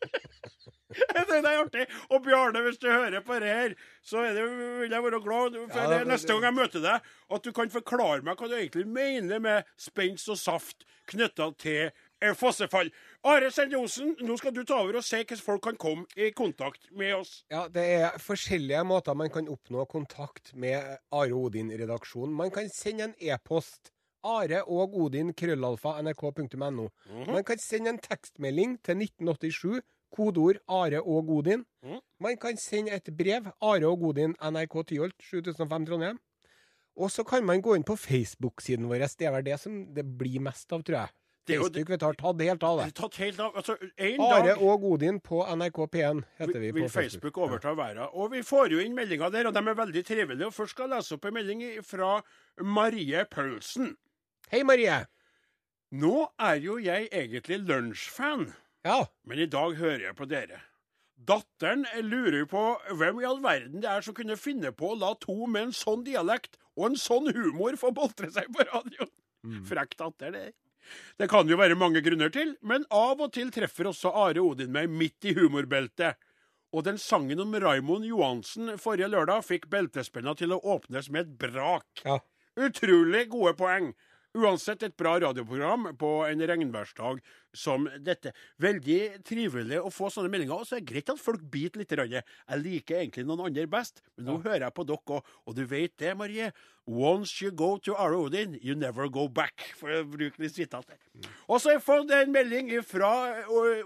Jeg 0.90 1.22
synes 1.26 1.44
det 1.44 1.50
er 1.52 1.60
artig. 1.60 1.84
Og 2.10 2.22
Bjarne, 2.24 2.62
hvis 2.66 2.78
du 2.82 2.88
hører 2.90 3.20
på 3.22 3.36
det 3.38 3.50
her, 3.50 3.74
så 4.02 4.24
det, 4.34 4.42
vil 4.42 4.90
jeg 4.90 5.04
være 5.04 5.20
glad 5.22 5.54
for 5.70 5.78
Ja, 5.78 5.84
det, 5.90 5.98
det- 6.00 6.08
neste 6.10 6.32
gang 6.34 6.48
jeg 6.48 6.54
møter 6.56 6.82
deg, 6.82 7.06
at 7.30 7.44
du 7.46 7.52
kan 7.54 7.70
forklare 7.70 8.22
meg 8.26 8.38
hva 8.40 8.48
du 8.50 8.56
egentlig 8.58 8.86
mener 8.90 9.38
med 9.38 9.70
spenst 9.78 10.28
og 10.34 10.38
saft 10.40 10.82
knytta 11.10 11.46
til 11.62 11.92
eh, 11.92 12.34
fossefall. 12.34 12.90
Are 13.22 13.50
Sende 13.52 13.76
Osen, 13.76 14.14
nå 14.24 14.32
skal 14.40 14.54
du 14.56 14.62
ta 14.64 14.78
over 14.80 14.96
og 14.96 15.04
se 15.04 15.18
hvordan 15.20 15.42
folk 15.44 15.60
kan 15.66 15.76
komme 15.76 16.06
i 16.16 16.30
kontakt 16.32 16.86
med 16.96 17.18
oss. 17.18 17.42
Ja, 17.52 17.66
Det 17.68 17.82
er 17.84 18.16
forskjellige 18.16 18.80
måter 18.88 19.14
man 19.14 19.28
kan 19.28 19.48
oppnå 19.48 19.84
kontakt 19.84 20.54
med 20.54 20.80
Are 21.12 21.34
Odin-redaksjonen. 21.36 22.32
Man 22.32 22.50
kan 22.50 22.70
sende 22.72 23.10
en 23.10 23.14
e-post. 23.20 23.92
Are 24.24 24.62
og 24.64 24.96
Odin, 24.96 25.34
krøllalfa, 25.36 25.98
nrk.no. 26.00 26.88
Man 27.28 27.44
kan 27.44 27.58
sende 27.60 27.92
en 27.92 28.00
tekstmelding 28.00 28.78
til 28.84 29.04
1987, 29.04 29.84
kodeord 30.16 30.64
Are 30.68 31.04
og 31.04 31.28
Odin. 31.36 31.66
Mm. 31.84 32.00
Man 32.20 32.40
kan 32.40 32.56
sende 32.56 32.96
et 32.96 33.12
brev, 33.16 33.52
Are 33.60 33.86
og 33.86 34.02
Odin, 34.02 34.36
NRK 34.40 34.80
Tyholt, 34.88 35.16
7005 35.20 35.86
Trondheim. 35.86 36.20
Og 36.96 37.10
så 37.10 37.24
kan 37.24 37.44
man 37.44 37.60
gå 37.60 37.76
inn 37.76 37.84
på 37.84 37.96
Facebook-siden 37.96 38.88
vår. 38.88 39.08
Det 39.16 39.28
er 39.28 39.36
vel 39.36 39.44
det 39.44 39.60
som 39.60 39.82
det 39.94 40.04
blir 40.04 40.40
mest 40.40 40.72
av, 40.72 40.82
tror 40.84 41.02
jeg. 41.04 41.19
Det 41.50 41.58
stykker. 41.70 41.90
Vi 41.90 41.98
Facebook 41.98 42.06
har 42.06 42.14
tatt 42.20 42.40
helt 42.46 42.62
av 42.68 42.78
Det 42.84 42.94
tatt 43.00 43.16
helt 43.22 43.40
av. 43.40 43.56
Altså, 43.56 43.76
en 43.96 44.20
Are 44.26 44.46
dag 44.46 44.62
og 44.62 44.84
Odin 44.92 45.20
på 45.20 45.42
NRK 45.56 45.78
P1 45.94 46.22
heter 46.38 46.60
vi 46.60 46.70
vil 46.76 46.86
på 46.86 46.90
Facebook 46.94 47.38
overta 47.38 47.74
verden. 47.76 48.08
Og 48.12 48.30
vi 48.32 48.42
får 48.46 48.70
jo 48.76 48.78
inn 48.84 48.94
meldinger 48.94 49.30
der, 49.34 49.46
og 49.50 49.54
de 49.54 49.62
er 49.68 49.74
veldig 49.82 50.04
trivelige. 50.06 50.46
Og 50.46 50.54
først 50.54 50.76
skal 50.76 50.88
jeg 50.88 50.96
lese 50.96 51.14
opp 51.18 51.24
en 51.30 51.34
melding 51.34 51.64
fra 51.84 52.12
Marie 52.62 53.24
Paulsen. 53.30 53.96
Hei, 54.50 54.62
Marie. 54.62 55.00
Nå 55.92 56.28
er 56.38 56.58
jo 56.62 56.78
jeg 56.78 57.08
egentlig 57.10 57.58
lunsjfan, 57.66 58.52
Ja. 58.84 59.06
men 59.26 59.38
i 59.38 59.46
dag 59.46 59.74
hører 59.76 60.00
jeg 60.08 60.16
på 60.16 60.28
dere. 60.28 60.60
Datteren 61.20 61.84
lurer 62.00 62.46
på 62.48 62.60
hvem 62.96 63.18
i 63.20 63.26
all 63.28 63.40
verden 63.44 63.82
det 63.82 63.90
er 63.90 64.00
som 64.00 64.14
kunne 64.16 64.36
finne 64.40 64.70
på 64.72 64.92
å 64.94 64.98
la 64.98 65.10
to 65.20 65.46
med 65.46 65.62
en 65.68 65.72
sånn 65.76 66.04
dialekt 66.06 66.56
og 66.78 66.86
en 66.86 66.96
sånn 66.96 67.28
humor 67.34 67.76
få 67.76 67.90
boltre 67.92 68.30
seg 68.32 68.46
på 68.54 68.64
radioen. 68.70 69.10
Frekk 69.68 69.96
datter, 70.00 70.30
det. 70.32 70.46
Det 71.18 71.28
kan 71.30 71.48
jo 71.48 71.58
være 71.60 71.78
mange 71.78 72.02
grunner 72.04 72.32
til, 72.34 72.56
men 72.62 72.86
av 72.90 73.20
og 73.20 73.32
til 73.36 73.52
treffer 73.54 73.90
også 73.90 74.12
Are 74.24 74.42
Odin 74.42 74.72
meg 74.74 74.90
midt 74.92 75.28
i 75.28 75.34
humorbeltet. 75.38 76.18
Og 76.70 76.84
den 76.86 77.00
sangen 77.02 77.42
om 77.42 77.54
Raimond 77.58 78.06
Johansen 78.06 78.76
forrige 78.78 79.10
lørdag 79.10 79.42
fikk 79.46 79.66
beltespenna 79.72 80.36
til 80.38 80.54
å 80.54 80.60
åpnes 80.76 81.10
med 81.10 81.26
et 81.26 81.32
brak. 81.40 82.04
Ja. 82.04 82.20
Utrolig 82.60 83.26
gode 83.32 83.56
poeng. 83.58 83.90
Uansett 84.38 84.84
et 84.86 84.92
bra 84.94 85.16
radioprogram 85.18 85.88
på 85.98 86.08
en 86.28 86.42
regnværsdag 86.46 87.18
som 87.56 87.88
dette. 87.98 88.30
Veldig 88.62 89.24
trivelig 89.26 89.80
å 89.82 89.88
få 89.90 90.06
sånne 90.14 90.30
meldinger. 90.30 90.60
Og 90.62 90.68
så 90.68 90.76
er 90.76 90.84
det 90.84 90.92
greit 90.92 91.10
at 91.10 91.18
folk 91.18 91.42
biter 91.50 91.82
litt. 91.82 91.90
Rønne. 91.98 92.20
Jeg 92.22 92.62
liker 92.62 93.00
egentlig 93.00 93.24
noen 93.26 93.42
andre 93.48 93.64
best, 93.72 93.98
men 94.14 94.28
nå 94.30 94.36
hører 94.44 94.68
jeg 94.68 94.76
på 94.76 94.84
dere 94.86 95.16
òg. 95.16 95.32
Og 95.50 95.56
du 95.58 95.64
vet 95.66 95.96
det, 95.98 96.12
Marie. 96.20 96.52
Once 96.86 97.40
you 97.42 97.50
go 97.50 97.72
to 97.82 97.96
Are 97.98 98.14
Odin, 98.14 98.54
you 98.62 98.76
never 98.78 99.08
go 99.10 99.26
back. 99.26 99.66
For 99.80 99.90
å 99.98 100.04
bruke 100.06 100.38
litt 100.42 100.54
sitat 100.54 100.86
der. 100.86 101.00
Og 101.48 101.58
så 101.58 101.72
har 101.72 101.80
jeg 101.80 101.84
fått 101.88 102.14
en 102.14 102.30
melding 102.34 102.70
fra 102.86 103.10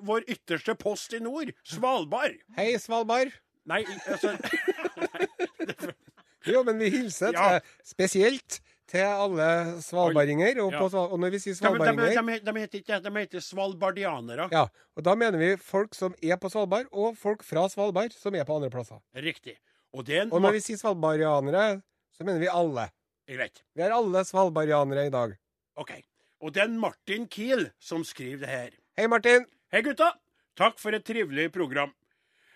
vår 0.05 0.29
ytterste 0.29 0.77
post 0.77 1.17
i 1.17 1.23
nord, 1.25 1.55
Svalbard. 1.65 2.37
Hei, 2.59 2.75
Svalbard. 2.81 3.33
Nei, 3.65 3.81
altså 4.13 4.35
Jo, 6.53 6.61
men 6.69 6.77
vi 6.77 6.91
hilser 6.93 7.33
Ja. 7.33 7.47
spesielt 7.81 8.59
til 8.95 9.03
alle 9.11 9.49
svalbardinger. 9.83 10.61
Og, 10.63 10.73
Ja. 10.73 10.79
på, 10.79 10.89
og 10.95 11.19
når 11.21 11.35
vi 11.35 11.39
sier 11.43 11.55
de, 11.55 11.59
de, 11.59 11.63
svalbardinger 11.67 12.41
de, 12.41 12.53
de, 12.53 12.61
heter 12.61 12.79
ikke 12.81 13.01
de 13.03 13.13
heter 13.19 13.41
svalbardianere. 13.43 14.49
ja, 14.53 14.67
og 14.97 15.05
Da 15.05 15.15
mener 15.19 15.39
vi 15.39 15.57
folk 15.57 15.95
som 15.95 16.15
er 16.23 16.37
på 16.39 16.51
Svalbard, 16.51 16.87
og 16.93 17.17
folk 17.19 17.43
fra 17.43 17.69
Svalbard 17.69 18.13
som 18.15 18.35
er 18.35 18.45
på 18.45 18.57
andre 18.57 18.71
plasser. 18.71 19.03
Riktig. 19.15 19.57
Og 19.93 20.09
Og 20.31 20.41
når 20.43 20.53
vi 20.53 20.61
sier 20.61 20.77
svalbardianere, 20.79 21.83
så 22.17 22.25
mener 22.25 22.41
vi 22.41 22.49
alle. 22.51 22.91
Greit. 23.29 23.63
Vi 23.75 23.83
er 23.83 23.91
alle 23.95 24.25
svalbardianere 24.25 25.07
i 25.07 25.11
dag. 25.11 25.37
OK. 25.77 25.93
Og 26.41 26.53
det 26.53 26.63
er 26.63 26.69
Martin 26.69 27.27
Kiel 27.27 27.71
som 27.81 28.05
skriver 28.05 28.41
det 28.41 28.49
her. 28.49 28.71
Hei, 28.99 29.07
Martin. 29.07 29.47
Hei, 29.73 29.83
gutta! 29.83 30.13
Takk 30.57 30.79
for 30.79 30.95
et 30.95 31.05
trivelig 31.05 31.51
program. 31.53 31.95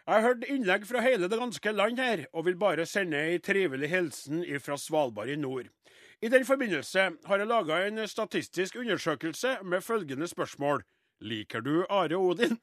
Jeg 0.07 0.15
har 0.15 0.23
hørt 0.23 0.45
innlegg 0.49 0.85
fra 0.87 1.01
hele 1.01 1.29
det 1.29 1.39
ganske 1.39 1.73
land 1.73 1.99
her, 1.99 2.27
og 2.33 2.45
vil 2.47 2.57
bare 2.57 2.87
sende 2.87 3.19
ei 3.19 3.39
trivelig 3.39 3.89
hilsen 3.91 4.45
fra 4.61 4.77
Svalbard 4.77 5.29
i 5.29 5.37
nord. 5.37 5.69
I 6.23 6.29
den 6.29 6.45
forbindelse 6.45 7.05
har 7.27 7.39
jeg 7.39 7.47
laga 7.47 7.77
en 7.87 8.01
statistisk 8.09 8.77
undersøkelse 8.77 9.59
med 9.63 9.81
følgende 9.87 10.27
spørsmål. 10.29 10.83
Liker 11.21 11.61
du 11.61 11.85
Are 11.91 12.17
Odin? 12.19 12.59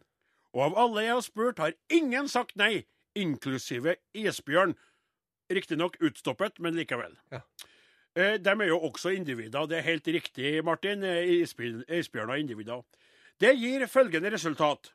Og 0.56 0.64
av 0.66 0.76
alle 0.80 1.04
jeg 1.06 1.14
har 1.14 1.24
spurt, 1.24 1.60
har 1.60 1.74
ingen 1.92 2.28
sagt 2.32 2.56
nei, 2.60 2.86
inklusive 3.16 3.96
isbjørn. 4.16 4.76
Riktignok 5.52 5.98
utstoppet, 6.04 6.60
men 6.60 6.76
likevel. 6.76 7.16
Ja. 7.32 7.42
Eh, 8.16 8.38
De 8.40 8.50
er 8.50 8.68
jo 8.68 8.80
også 8.80 9.12
individer. 9.16 9.68
Det 9.68 9.78
er 9.78 9.88
helt 9.88 10.08
riktig, 10.08 10.64
Martin. 10.64 11.04
Eh, 11.04 11.44
isbjørn- 11.44 12.32
er 12.32 12.36
individer. 12.40 12.84
Det 13.40 13.56
gir 13.60 13.86
følgende 13.88 14.32
resultat. 14.32 14.94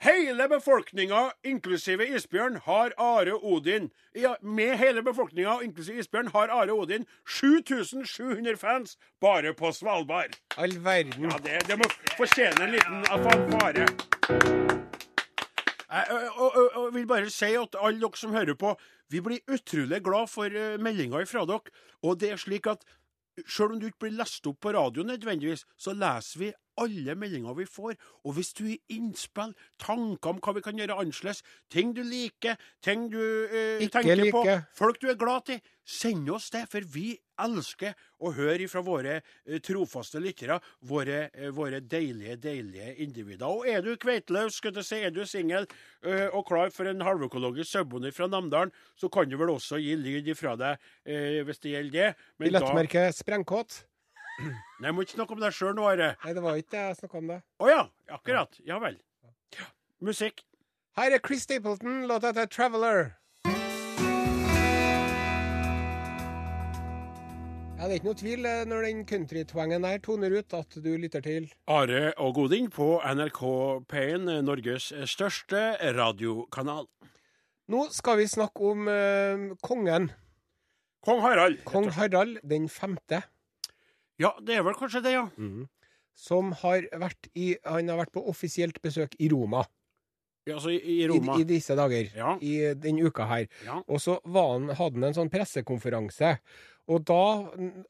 Hele 0.00 0.48
befolkninga, 0.48 1.30
inklusive 1.44 2.06
isbjørn, 2.08 2.54
har 2.64 2.92
Are 2.96 3.34
Odin. 3.34 3.90
Ja, 4.16 4.34
med 4.42 4.78
hele 4.80 5.02
befolkninga, 5.02 5.58
inklusive 5.60 6.00
isbjørn, 6.00 6.30
har 6.32 6.48
Are 6.48 6.72
Odin 6.72 7.04
7700 7.28 8.56
fans 8.56 8.96
bare 9.20 9.52
på 9.54 9.72
Svalbard. 9.72 10.38
All 10.56 10.84
verden. 10.84 11.28
Ja, 11.28 11.36
det, 11.44 11.68
det 11.68 11.76
må 11.78 11.90
fortjene 12.16 12.64
en 12.64 12.72
liten 12.72 13.04
fanfare. 13.04 13.84
Jeg 15.90 16.06
og, 16.36 16.56
og, 16.56 16.70
og 16.74 16.94
vil 16.94 17.06
bare 17.06 17.28
si 17.28 17.52
at 17.60 17.76
alle 17.76 18.00
dere 18.00 18.16
som 18.16 18.32
hører 18.32 18.56
på, 18.56 18.72
vi 19.12 19.20
blir 19.20 19.44
utrolig 19.52 20.00
glad 20.06 20.32
for 20.32 20.80
meldinger 20.80 21.28
fra 21.28 21.44
dere. 21.44 21.76
Og 22.00 22.16
det 22.20 22.32
er 22.32 22.40
slik 22.40 22.72
at 22.72 22.88
selv 23.46 23.74
om 23.74 23.80
du 23.80 23.90
ikke 23.90 24.06
blir 24.06 24.16
lest 24.16 24.48
opp 24.48 24.62
på 24.64 24.72
radio 24.72 25.04
nødvendigvis, 25.04 25.66
så 25.76 25.92
leser 25.92 26.40
vi 26.40 26.52
alle 26.80 27.16
meldinger 27.18 27.56
vi 27.58 27.66
får. 27.68 27.96
Og 28.24 28.36
hvis 28.36 28.52
du 28.58 28.64
har 28.68 28.78
innspill, 28.92 29.54
tanker 29.80 30.34
om 30.34 30.40
hva 30.42 30.54
vi 30.56 30.64
kan 30.64 30.78
gjøre 30.78 30.98
annerledes, 31.00 31.42
ting 31.72 31.94
du 31.96 32.02
liker, 32.06 32.58
ting 32.84 33.08
du 33.12 33.20
eh, 33.20 33.86
tenker 33.92 34.26
på, 34.34 34.44
folk 34.76 35.00
du 35.02 35.10
er 35.12 35.18
glad 35.20 35.48
til, 35.50 35.60
send 35.90 36.28
oss 36.30 36.50
det. 36.54 36.66
For 36.70 36.84
vi 36.86 37.12
elsker 37.40 37.96
å 38.20 38.32
høre 38.36 38.68
fra 38.70 38.82
våre 38.84 39.16
eh, 39.20 39.60
trofaste 39.64 40.20
lyttere, 40.22 40.58
våre, 40.86 41.22
eh, 41.32 41.50
våre 41.54 41.80
deilige, 41.80 42.36
deilige 42.40 42.94
individer. 43.04 43.46
Og 43.48 43.68
er 43.68 43.84
du 43.84 43.94
kveitløs, 44.00 44.60
skal 44.60 44.74
du 44.76 44.82
si, 44.86 45.00
er 45.00 45.14
du 45.14 45.22
singel 45.28 45.68
eh, 46.04 46.28
og 46.28 46.44
klar 46.48 46.72
for 46.74 46.90
en 46.90 47.04
halvøkologisk 47.04 47.72
sauebonde 47.72 48.12
fra 48.16 48.28
Namdalen, 48.30 48.74
så 48.98 49.10
kan 49.12 49.30
du 49.30 49.38
vel 49.40 49.54
også 49.56 49.80
gi 49.80 49.96
lyd 49.98 50.28
ifra 50.30 50.56
deg 50.60 50.90
eh, 51.04 51.40
hvis 51.46 51.62
det 51.64 51.76
gjelder 51.76 51.96
det. 51.96 52.10
Men 52.36 52.46
I 52.46 52.50
Billettmerket 52.50 53.20
Sprengkåt. 53.20 53.84
Nei, 54.80 54.92
må 54.92 55.04
ikke 55.04 55.18
snakke 55.18 55.36
om 55.36 55.42
deg 55.42 55.54
sjøl 55.56 55.74
nå, 55.76 55.86
Are. 55.90 56.12
Nei, 56.24 56.34
det 56.36 56.42
var 56.44 56.60
ikke 56.60 56.74
det 56.76 56.84
jeg 56.86 56.98
snakka 57.02 57.18
om. 57.20 57.32
det. 57.34 57.40
Å 57.60 57.70
ja, 57.70 57.80
akkurat. 58.18 58.60
Ja 58.66 58.80
vel. 58.82 58.98
Ja. 59.58 59.66
Musikk. 60.00 60.44
Her 60.98 61.14
er 61.16 61.22
Chris 61.24 61.46
Stapleton, 61.46 62.06
låta 62.08 62.32
heter 62.32 62.46
'Traveler'. 62.46 63.10
Ja, 67.80 67.86
Det 67.88 67.94
er 67.94 67.98
ikke 68.02 68.10
noe 68.10 68.20
tvil 68.20 68.44
eh, 68.44 68.64
når 68.68 68.82
den 68.84 68.98
countrytwangen 69.08 69.84
der 69.86 70.00
toner 70.04 70.34
ut, 70.36 70.52
at 70.52 70.74
du 70.84 70.90
lytter 71.00 71.22
til 71.24 71.46
Are 71.66 72.12
og 72.20 72.34
Godin 72.36 72.68
på 72.68 73.00
NRK 73.00 73.40
P1, 73.88 74.26
Norges 74.44 74.90
største 75.08 75.62
radiokanal. 75.96 76.90
Nå 77.72 77.86
skal 77.94 78.18
vi 78.20 78.26
snakke 78.28 78.68
om 78.74 78.84
uh, 78.84 79.56
kongen. 79.64 80.10
Kong 81.06 81.22
Harald. 81.24 81.62
Kong 81.64 81.88
Harald 81.96 82.42
den 82.44 82.68
femte. 82.68 83.22
Ja, 84.20 84.34
det 84.44 84.58
er 84.58 84.64
vel 84.66 84.76
kanskje 84.78 85.02
det, 85.04 85.16
ja. 85.16 85.26
Som 86.20 86.52
har 86.60 86.84
vært, 87.00 87.30
i, 87.32 87.54
han 87.64 87.88
har 87.88 88.02
vært 88.02 88.12
på 88.12 88.24
offisielt 88.28 88.80
besøk 88.84 89.14
i 89.18 89.30
Roma, 89.32 89.64
ja 90.48 90.56
altså 90.56 90.72
i, 90.72 90.78
i 90.80 90.96
i, 91.04 91.08
Roma. 91.08 91.36
i 91.38 91.44
disse 91.48 91.76
dager. 91.76 92.10
Ja. 92.16 92.34
I 92.40 92.72
den 92.80 93.00
uka 93.04 93.26
her. 93.28 93.46
Ja. 93.66 93.80
Og 93.86 94.00
så 94.02 94.18
var 94.24 94.54
han, 94.54 94.70
hadde 94.72 94.96
han 94.98 95.08
en 95.10 95.16
sånn 95.18 95.32
pressekonferanse. 95.32 96.38
Og 96.90 97.04
da, 97.06 97.24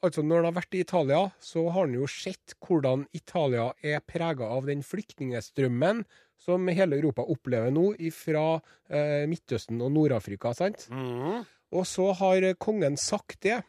altså 0.04 0.24
når 0.26 0.42
han 0.42 0.48
har 0.50 0.56
vært 0.58 0.76
i 0.76 0.82
Italia, 0.84 1.20
så 1.40 1.62
har 1.70 1.86
han 1.86 1.94
jo 1.96 2.08
sett 2.10 2.56
hvordan 2.66 3.06
Italia 3.16 3.70
er 3.86 4.02
prega 4.04 4.50
av 4.50 4.68
den 4.68 4.82
flyktningstrømmen 4.84 6.02
som 6.40 6.68
hele 6.72 6.98
Europa 6.98 7.24
opplever 7.28 7.72
nå 7.72 7.92
fra 8.16 8.44
eh, 8.88 9.24
Midtøsten 9.30 9.80
og 9.84 9.94
Nord-Afrika. 9.94 10.52
sant? 10.56 10.88
Mm. 10.92 11.46
Og 11.76 11.86
så 11.86 12.10
har 12.18 12.44
kongen 12.60 12.98
sagt 13.00 13.40
det. 13.46 13.60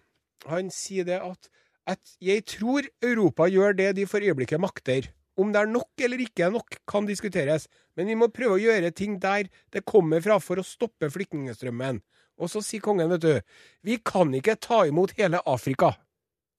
Han 0.49 0.71
sier 0.73 1.07
det 1.07 1.21
at, 1.21 1.51
at 1.87 1.99
'jeg 2.21 2.45
tror 2.45 2.83
Europa 3.01 3.47
gjør 3.49 3.73
det 3.73 3.95
de 3.95 4.05
for 4.05 4.19
øyeblikket 4.19 4.59
makter'. 4.59 5.09
Om 5.37 5.53
det 5.53 5.61
er 5.61 5.65
nok 5.65 5.91
eller 5.97 6.19
ikke 6.19 6.43
er 6.43 6.51
nok, 6.51 6.75
kan 6.87 7.05
diskuteres, 7.05 7.67
men 7.95 8.07
vi 8.07 8.15
må 8.15 8.27
prøve 8.27 8.59
å 8.59 8.61
gjøre 8.61 8.91
ting 8.91 9.19
der 9.21 9.47
det 9.71 9.85
kommer 9.85 10.21
fra 10.21 10.37
for 10.39 10.59
å 10.59 10.63
stoppe 10.63 11.09
flyktningstrømmen. 11.09 12.01
Og 12.37 12.49
så 12.49 12.61
sier 12.61 12.81
kongen, 12.81 13.09
vet 13.09 13.21
du, 13.21 13.41
vi 13.83 13.97
kan 13.97 14.33
ikke 14.33 14.59
ta 14.59 14.85
imot 14.85 15.13
hele 15.17 15.41
Afrika. 15.45 15.95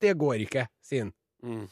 Det 0.01 0.17
går 0.17 0.47
ikke, 0.47 0.67
sier 0.83 1.05
han. 1.05 1.13
Mm. 1.43 1.67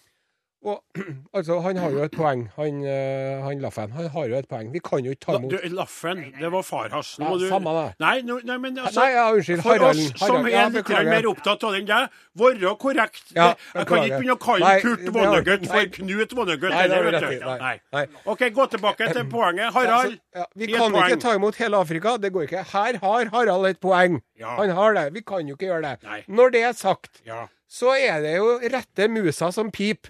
Og 0.63 0.84
altså, 1.34 1.56
han 1.65 1.78
har 1.82 1.89
jo 1.89 2.04
et 2.06 2.12
poeng, 2.13 2.43
han, 2.56 2.84
eh, 2.86 3.39
han 3.41 3.62
Laffen. 3.63 3.91
Han 3.97 4.10
har 4.13 4.26
jo 4.30 4.36
et 4.38 4.47
poeng. 4.50 4.67
Vi 4.74 4.78
kan 4.86 5.02
jo 5.08 5.13
ikke 5.15 5.24
ta 5.26 5.38
imot 5.39 5.56
Laffen, 5.74 6.19
det 6.38 6.52
var 6.54 6.62
far 6.67 6.89
hans. 6.93 7.15
Ja, 7.17 7.32
du- 7.34 7.47
samme 7.50 7.71
det. 7.80 7.86
Nei, 8.04 8.21
no, 8.28 8.36
nei, 8.45 8.58
men 8.62 8.78
altså 8.78 9.00
Nei, 9.02 9.08
ja, 9.15 9.24
unnskyld. 9.34 9.63
For 9.63 9.74
Harald. 9.74 10.04
oss 10.04 10.19
som 10.19 10.36
Harald. 10.36 10.45
er 10.45 10.52
Ja, 10.52 10.67
litt 10.76 11.10
mer 11.10 11.28
opptatt 11.32 11.63
av 11.65 11.74
den 11.74 11.88
deg, 11.89 12.19
være 12.38 12.76
korrekt. 12.84 13.24
Ja, 13.34 13.47
jeg 13.74 13.88
kan 13.89 14.04
ikke 14.06 14.19
begynne 14.21 14.36
å 14.38 14.41
kalle 14.45 14.76
Kurt 14.86 15.08
Vonnegut 15.17 15.65
for 15.71 15.89
Knut 15.97 16.38
Vonnegut. 16.41 16.69
Nei, 16.78 16.86
det. 16.88 17.41
Nei. 17.65 17.74
Nei. 17.97 18.06
OK, 18.36 18.45
gå 18.60 18.67
tilbake 18.76 19.10
til 19.17 19.26
poenget. 19.36 19.74
Harald, 19.74 20.19
ja, 20.38 20.45
vi 20.56 20.67
kan 20.76 20.91
poeng. 20.93 21.10
ikke 21.10 21.21
ta 21.26 21.34
imot 21.39 21.58
hele 21.63 21.82
Afrika. 21.82 22.17
Det 22.21 22.30
går 22.38 22.45
ikke. 22.52 22.63
Her 22.76 23.02
har 23.02 23.34
Harald 23.34 23.65
et 23.74 23.82
poeng. 23.82 24.21
Han 24.45 24.69
har 24.78 24.93
det. 24.93 25.08
Vi 25.17 25.26
kan 25.26 25.47
jo 25.50 25.58
ikke 25.58 25.71
gjøre 25.74 25.95
det. 25.97 26.26
Når 26.30 26.54
det 26.54 26.63
er 26.69 26.78
sagt, 26.78 27.24
Ja. 27.26 27.47
så 27.67 27.97
er 27.97 28.21
det 28.21 28.38
jo 28.38 28.60
rette 28.62 29.10
musa 29.10 29.50
som 29.52 29.71
pip. 29.74 30.06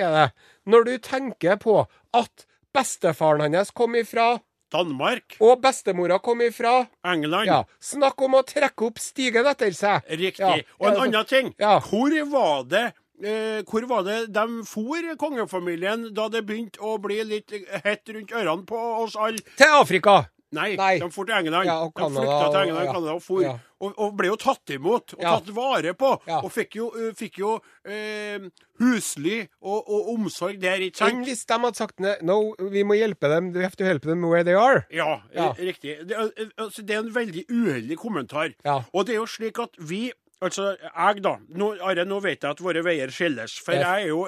Er 0.00 0.14
det. 0.16 0.28
Når 0.70 0.84
du 0.88 0.94
tenker 0.98 1.56
på 1.60 1.74
at 2.16 2.46
bestefaren 2.74 3.54
hans 3.54 3.70
kom 3.74 3.94
ifra, 3.98 4.38
Danmark, 4.70 5.34
og 5.42 5.58
bestemora 5.64 6.20
kom 6.22 6.38
ifra 6.46 6.84
England. 7.02 7.48
Ja, 7.50 7.64
snakk 7.82 8.20
om 8.22 8.36
å 8.38 8.44
trekke 8.46 8.86
opp 8.86 9.00
stigen 9.02 9.48
etter 9.50 9.72
seg. 9.74 10.06
Riktig. 10.06 10.38
Ja, 10.44 10.52
Og 10.78 10.86
en 10.92 11.00
annen 11.08 11.26
ting. 11.26 11.48
ja. 11.58 11.80
Hvor 11.82 12.14
var 12.30 12.62
det 12.70 12.84
eh, 13.20 13.64
hvor 13.66 13.86
var 13.90 14.04
det 14.06 14.18
de 14.32 14.44
for, 14.64 15.08
kongefamilien, 15.18 16.06
da 16.14 16.28
det 16.30 16.44
begynte 16.46 16.78
å 16.86 16.94
bli 17.02 17.18
litt 17.26 17.50
hett 17.84 18.14
rundt 18.14 18.30
ørene 18.30 18.64
på 18.70 18.78
oss 19.02 19.16
alle? 19.18 19.42
Til 19.58 19.74
Afrika! 19.74 20.20
Nei, 20.52 20.74
Nei. 20.74 20.94
de 20.98 21.06
dro 21.06 21.24
til 21.24 21.34
England. 21.36 21.66
Ja, 21.68 21.76
og 21.84 21.92
de 21.94 22.06
flykta 22.10 22.46
til 22.50 22.56
og- 22.56 22.62
England 22.64 22.86
ja. 22.86 22.92
Canada 22.92 23.12
og 23.14 23.22
for. 23.22 23.42
Ja. 23.44 23.52
Og, 23.80 23.94
og 23.96 24.16
ble 24.18 24.28
jo 24.28 24.36
tatt 24.36 24.72
imot 24.74 25.14
og 25.14 25.22
tatt 25.22 25.50
vare 25.56 25.94
på. 25.94 26.10
Og 26.40 26.50
fikk 26.52 26.76
jo, 26.76 26.90
fikk 27.16 27.38
jo 27.40 27.52
eh, 27.86 28.48
husly 28.82 29.38
og, 29.62 29.78
og 29.88 30.10
omsorg 30.14 30.58
der, 30.60 30.82
ikke 30.84 31.00
sant? 31.00 31.22
hvis 31.24 31.46
de 31.48 31.58
hadde 31.64 31.78
sagt 31.78 32.02
no, 32.26 32.38
vi 32.72 32.82
må 32.84 32.98
hjelpe 32.98 33.30
dem, 33.32 33.52
we 33.54 33.62
have 33.64 33.78
to 33.78 33.86
help 33.88 34.02
them 34.02 34.26
where 34.26 34.44
they 34.44 34.58
are. 34.58 34.84
Ja, 34.92 35.20
riktig. 35.56 35.96
Det, 36.08 36.18
altså, 36.58 36.82
det 36.82 36.96
er 36.96 37.04
en 37.06 37.14
veldig 37.14 37.46
uheldig 37.48 37.96
kommentar. 38.00 38.52
Og 38.92 39.06
det 39.06 39.16
er 39.16 39.22
jo 39.22 39.30
slik 39.30 39.62
at 39.62 39.78
vi 39.78 40.10
Altså, 40.40 40.70
jeg, 40.80 41.20
da. 41.20 41.34
Nå, 41.52 41.66
Are, 41.84 42.04
nå 42.08 42.16
vet 42.24 42.40
jeg 42.40 42.54
at 42.54 42.60
våre 42.64 42.80
veier 42.80 43.10
skilles. 43.12 43.58
For 43.60 43.76
jeg 43.76 44.06
er 44.06 44.08
jo 44.08 44.22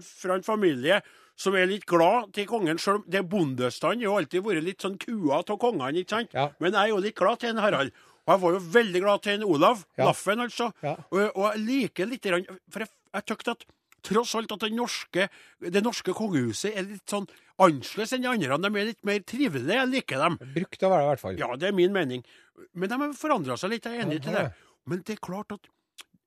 fra 0.00 0.38
en 0.38 0.46
familie 0.46 1.02
som 1.38 1.54
er 1.54 1.68
litt 1.70 1.86
glad 1.86 2.32
til 2.34 2.48
kongen, 2.50 2.80
selv 2.82 3.00
om 3.00 3.08
det 3.10 3.22
bondestand 3.30 4.02
har 4.02 4.08
jo 4.08 4.18
alltid 4.18 4.44
vært 4.44 4.66
litt 4.66 4.84
sånn 4.84 4.98
kua 4.98 5.40
av 5.40 5.58
kongene, 5.60 6.02
ikke 6.02 6.16
sant? 6.16 6.34
Ja. 6.34 6.48
Men 6.58 6.74
jeg 6.74 6.80
er 6.82 6.92
jo 6.92 7.02
litt 7.04 7.18
glad 7.18 7.42
til 7.42 7.52
en 7.52 7.62
Harald. 7.62 7.92
Og 8.26 8.34
jeg 8.34 8.42
var 8.42 8.56
jo 8.56 8.62
veldig 8.74 9.02
glad 9.04 9.24
til 9.24 9.38
en 9.38 9.44
Olav. 9.48 9.84
Ja. 9.96 10.08
Laffen, 10.10 10.42
altså. 10.44 10.72
Ja. 10.84 10.96
Og, 11.08 11.20
og 11.30 11.44
jeg 11.46 11.62
liker 11.64 12.10
litt 12.10 12.26
For 12.28 12.84
jeg, 12.84 12.90
jeg 13.14 13.26
tykte 13.30 13.54
at 13.54 13.64
tross 14.08 14.34
alt 14.38 14.52
at 14.54 14.66
det 14.66 14.72
norske, 14.76 15.28
det 15.74 15.82
norske 15.84 16.14
kongehuset 16.16 16.76
er 16.76 16.86
litt 16.86 17.10
sånn 17.10 17.26
annerledes 17.58 18.12
enn 18.14 18.26
de 18.26 18.30
andre. 18.30 18.58
De 18.62 18.70
er 18.82 18.90
litt 18.90 19.00
mer 19.06 19.22
trivelige. 19.26 19.78
Jeg 19.78 19.92
liker 19.94 20.22
dem. 20.22 20.38
Brukt 20.58 20.84
å 20.84 20.92
være 20.92 21.00
det, 21.00 21.06
i 21.06 21.10
hvert 21.12 21.24
fall. 21.24 21.40
Ja, 21.40 21.50
det 21.58 21.70
er 21.70 21.78
min 21.78 21.94
mening. 21.94 22.26
Men 22.74 22.92
de 22.92 23.00
har 23.00 23.16
forandra 23.18 23.56
seg 23.58 23.74
litt, 23.74 23.88
jeg 23.88 23.98
er 23.98 24.06
enig 24.06 24.20
i 24.20 24.34
det. 24.34 24.44
Men 24.88 25.02
det 25.06 25.16
er 25.16 25.24
klart 25.24 25.54
at 25.56 25.70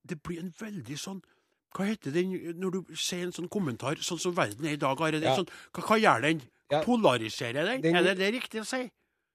det 0.08 0.17
blir 0.26 0.41
en 0.41 0.54
veldig 0.58 0.97
sånn 0.97 1.21
Hva 1.76 1.86
heter 1.88 2.12
den 2.12 2.34
når 2.60 2.72
du 2.72 2.96
ser 2.96 3.24
en 3.24 3.32
sånn 3.32 3.48
kommentar, 3.50 3.96
sånn 4.04 4.20
som 4.20 4.34
verden 4.36 4.66
er 4.68 4.74
i 4.74 4.82
dag? 4.82 4.98
Det 4.98 5.22
er 5.24 5.30
Ja. 5.30 5.36
sånn, 5.38 5.48
hva, 5.74 5.84
hva 5.88 5.98
gjør 6.00 6.22
den? 6.22 6.42
Ja. 6.72 6.82
Polariserer 6.84 7.66
den? 7.66 7.82
Den- 7.82 7.96
Er 7.96 8.04
det 8.04 8.18
det 8.18 8.34
riktig 8.34 8.62
å 8.62 8.66
si? 8.66 8.90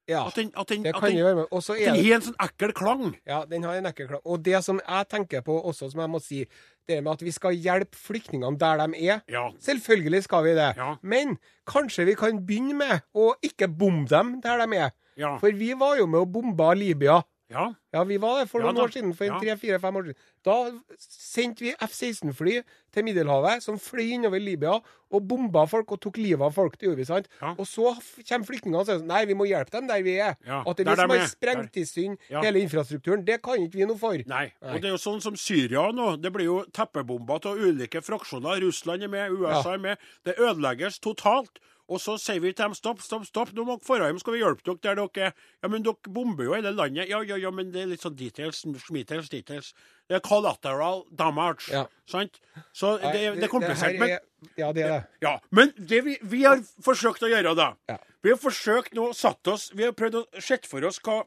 Ja, 0.09 0.25
At 0.25 0.35
den, 0.35 0.51
at 0.55 0.67
den, 0.67 0.83
det 0.83 0.93
kan 0.95 1.11
jo 1.11 1.25
være 1.25 1.35
med. 1.35 1.47
Også 1.51 1.75
er 1.75 1.91
den 1.91 2.05
har 2.05 2.15
en 2.15 2.21
sånn 2.21 2.35
ekkel 2.39 2.71
klang? 2.73 3.15
Ja, 3.27 3.43
den 3.43 3.63
har 3.63 3.73
en 3.75 3.83
ekkel 3.85 4.07
klang. 4.07 4.21
Og 4.25 4.41
det 4.41 4.63
som 4.63 4.79
jeg 4.79 5.09
tenker 5.09 5.41
på 5.43 5.57
også, 5.65 5.91
som 5.91 5.99
jeg 5.99 6.09
må 6.09 6.21
si, 6.21 6.45
det 6.87 6.97
er 6.97 7.01
med 7.01 7.11
at 7.11 7.19
vi 7.21 7.31
skal 7.31 7.51
hjelpe 7.51 7.91
flyktningene 7.93 8.57
der 8.57 8.87
de 8.87 9.07
er. 9.09 9.21
Ja. 9.27 9.51
Selvfølgelig 9.59 10.23
skal 10.23 10.43
vi 10.45 10.53
det. 10.55 10.77
Ja. 10.77 10.95
Men 11.03 11.37
kanskje 11.67 12.05
vi 12.05 12.15
kan 12.15 12.39
begynne 12.45 12.73
med 12.73 13.01
å 13.13 13.33
ikke 13.43 13.67
bombe 13.67 14.07
dem 14.07 14.39
der 14.39 14.65
de 14.65 14.77
er. 14.77 14.91
Ja. 15.17 15.37
For 15.39 15.51
vi 15.51 15.73
var 15.73 15.97
jo 15.97 16.05
med 16.07 16.21
og 16.21 16.31
bomba 16.31 16.71
Libya. 16.73 17.21
Ja. 17.49 17.73
Ja, 17.93 18.03
vi 18.03 18.17
var 18.19 18.41
det 18.41 18.49
for 18.51 18.59
Ja 18.61 18.67
noen 18.67 18.75
da. 18.75 18.83
år 18.83 18.91
siden. 18.91 19.13
For 19.15 19.25
Ja. 19.25 19.39
tre-fire-fem 19.39 19.95
år 19.95 20.03
siden. 20.09 20.15
Da 20.43 20.55
sendte 20.99 21.63
vi 21.63 21.71
F-16-fly 21.79 22.63
til 22.93 23.03
Middelhavet, 23.03 23.61
som 23.63 23.77
fløy 23.79 24.13
innover 24.15 24.39
Libya 24.39 24.77
og 25.11 25.27
bomba 25.27 25.65
folk 25.67 25.91
og 25.91 25.99
tok 26.03 26.17
livet 26.17 26.41
av 26.43 26.53
folk. 26.53 26.77
Det 26.77 26.87
gjorde 26.89 26.97
vi, 26.99 27.05
sant? 27.07 27.27
Ja. 27.41 27.53
Og 27.57 27.65
så 27.65 27.93
kommer 28.27 28.45
flyktningene 28.49 28.79
og 28.81 28.85
sier 28.89 28.99
sånn 28.99 29.07
Nei, 29.07 29.23
vi 29.25 29.33
må 29.39 29.47
hjelpe 29.47 29.71
dem 29.71 29.87
der 29.87 30.03
vi 30.03 30.17
er. 30.19 30.35
At 30.45 30.75
det 30.77 30.87
er 30.87 30.91
vi 30.91 31.01
som 31.01 31.09
har 31.15 31.27
sprengt 31.31 31.77
i 31.77 31.85
synd 31.87 32.17
hele 32.29 32.59
infrastrukturen, 32.63 33.23
det 33.25 33.41
kan 33.41 33.55
ikke 33.63 33.79
vi 33.79 33.85
noe 33.85 33.97
for. 33.97 34.13
Nei. 34.27 34.51
Nei. 34.61 34.73
Og 34.75 34.81
det 34.81 34.85
er 34.91 34.95
jo 34.97 35.01
sånn 35.01 35.21
som 35.23 35.35
Syria 35.35 35.91
nå. 35.91 36.17
Det 36.21 36.31
blir 36.33 36.45
jo 36.45 36.59
teppebomba 36.71 37.39
av 37.43 37.55
ulike 37.57 38.01
fraksjoner. 38.03 38.59
Russland 38.67 39.03
er 39.03 39.07
med, 39.07 39.31
USA 39.31 39.73
er 39.73 39.77
med. 39.79 39.97
Det 40.25 40.35
ødelegges 40.37 40.99
totalt. 40.99 41.59
Og 41.89 42.01
så 42.03 42.17
sier 42.19 42.41
vi 42.43 42.51
til 42.51 42.65
dem 42.65 42.73
stopp, 42.75 42.99
stopp, 42.99 43.23
stopp, 43.25 43.53
nå 43.55 43.63
må 43.63 43.77
dere 43.79 43.99
dra 44.01 44.07
hjem, 44.09 44.17
skal 44.19 44.33
vi 44.35 44.39
hjelpe 44.41 44.63
dere 44.65 44.81
der 44.83 44.95
dere 44.99 45.27
er. 45.29 45.33
Ja, 45.63 45.69
men 45.71 45.83
dere 45.85 46.11
bomber 46.11 46.43
jo 46.43 46.53
hele 46.57 46.73
landet. 46.75 47.07
Ja, 47.07 47.21
ja, 47.23 47.37
ja, 47.39 47.51
men 47.51 47.71
det 47.71 47.81
er 47.85 47.87
litt 47.93 48.03
sånn 48.03 48.15
details, 48.19 48.59
smittels, 48.83 49.29
details. 49.31 49.69
Det 50.09 50.17
er 50.17 50.23
collateral 50.25 51.05
damage, 51.15 51.71
Ja. 51.71 51.85
sant? 52.05 52.39
Så 52.75 52.97
det, 52.99 53.35
det 53.39 53.43
er 53.47 53.53
komplisert. 53.53 53.97
Men, 53.99 54.17
Ja, 54.57 54.71
det 54.71 54.83
er 54.83 54.89
det. 54.89 55.03
ja, 55.21 55.39
men 55.49 55.71
det 55.79 56.03
vi, 56.05 56.17
vi 56.21 56.43
har 56.43 56.59
forsøkt 56.85 57.23
å 57.23 57.31
gjøre 57.31 57.55
da, 57.55 57.71
Ja. 57.89 57.97
vi 58.21 58.29
har 58.29 58.37
forsøkt 58.37 58.93
nå, 58.93 59.13
satt 59.15 59.47
oss, 59.47 59.71
vi 59.73 59.83
har 59.87 59.93
prøvd 59.93 60.15
å 60.19 60.41
sette 60.41 60.67
for 60.67 60.83
oss 60.85 60.99
hva 60.99 61.23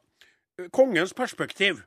kongens 0.73 1.12
perspektiv. 1.16 1.83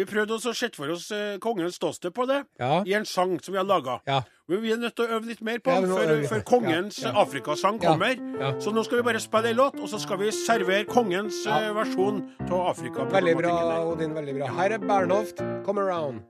Vi 0.00 0.06
prøvde 0.08 0.32
også 0.32 0.54
å 0.54 0.56
sette 0.56 0.78
for 0.80 0.88
oss 0.94 1.10
eh, 1.12 1.34
kongens 1.44 1.76
ståsted 1.76 2.14
på 2.16 2.24
det, 2.30 2.38
Ja. 2.58 2.80
i 2.88 2.94
en 2.96 3.04
sang 3.04 3.34
som 3.44 3.52
vi 3.52 3.58
har 3.60 3.66
laga. 3.68 3.98
Ja. 4.08 4.22
Men 4.48 4.62
vi 4.62 4.72
er 4.72 4.78
nødt 4.80 4.96
til 4.96 5.04
å 5.04 5.18
øve 5.18 5.28
litt 5.28 5.42
mer 5.44 5.58
på 5.60 5.74
Ja, 5.74 5.80
den 5.84 5.90
må 5.92 5.98
før, 6.00 6.12
øve 6.14 6.28
før 6.30 6.42
kongens 6.48 7.02
Ja. 7.04 7.12
Afrikasang 7.20 7.82
Ja, 7.82 7.90
kommer. 7.92 8.16
ja. 8.40 8.52
Så 8.64 8.72
nå 8.72 8.82
skal 8.84 9.02
vi 9.02 9.02
bare 9.10 9.20
spille 9.20 9.52
ei 9.52 9.54
låt, 9.54 9.76
og 9.78 9.88
så 9.92 10.00
skal 10.00 10.16
vi 10.18 10.30
servere 10.32 10.86
kongens 10.88 11.44
eh, 11.46 11.68
versjon 11.76 12.22
av 12.50 12.68
Afrika. 12.72 13.04
Veldig 13.04 13.36
bra, 13.36 13.84
Odin. 13.92 14.14
Veldig 14.14 14.34
bra. 14.38 14.46
Her 14.56 14.72
er 14.72 14.78
Bernhoft, 14.78 15.36
'Come 15.36 15.80
Around'. 15.84 16.22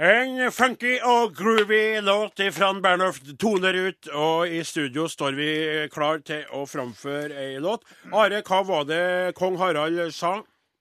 En 0.00 0.46
funky 0.48 0.94
og 1.04 1.34
groovy 1.36 2.00
låt 2.00 2.40
fra 2.56 2.70
Bernhoft 2.80 3.26
toner 3.36 3.76
ut, 3.76 4.08
og 4.16 4.48
i 4.48 4.62
studio 4.64 5.04
står 5.12 5.36
vi 5.36 5.48
klar 5.92 6.22
til 6.24 6.46
å 6.56 6.62
framføre 6.64 7.36
ei 7.36 7.58
låt. 7.60 7.84
Are, 8.08 8.40
hva 8.40 8.62
var 8.64 8.86
det 8.88 9.34
kong 9.36 9.58
Harald 9.60 10.00
sa? 10.16 10.38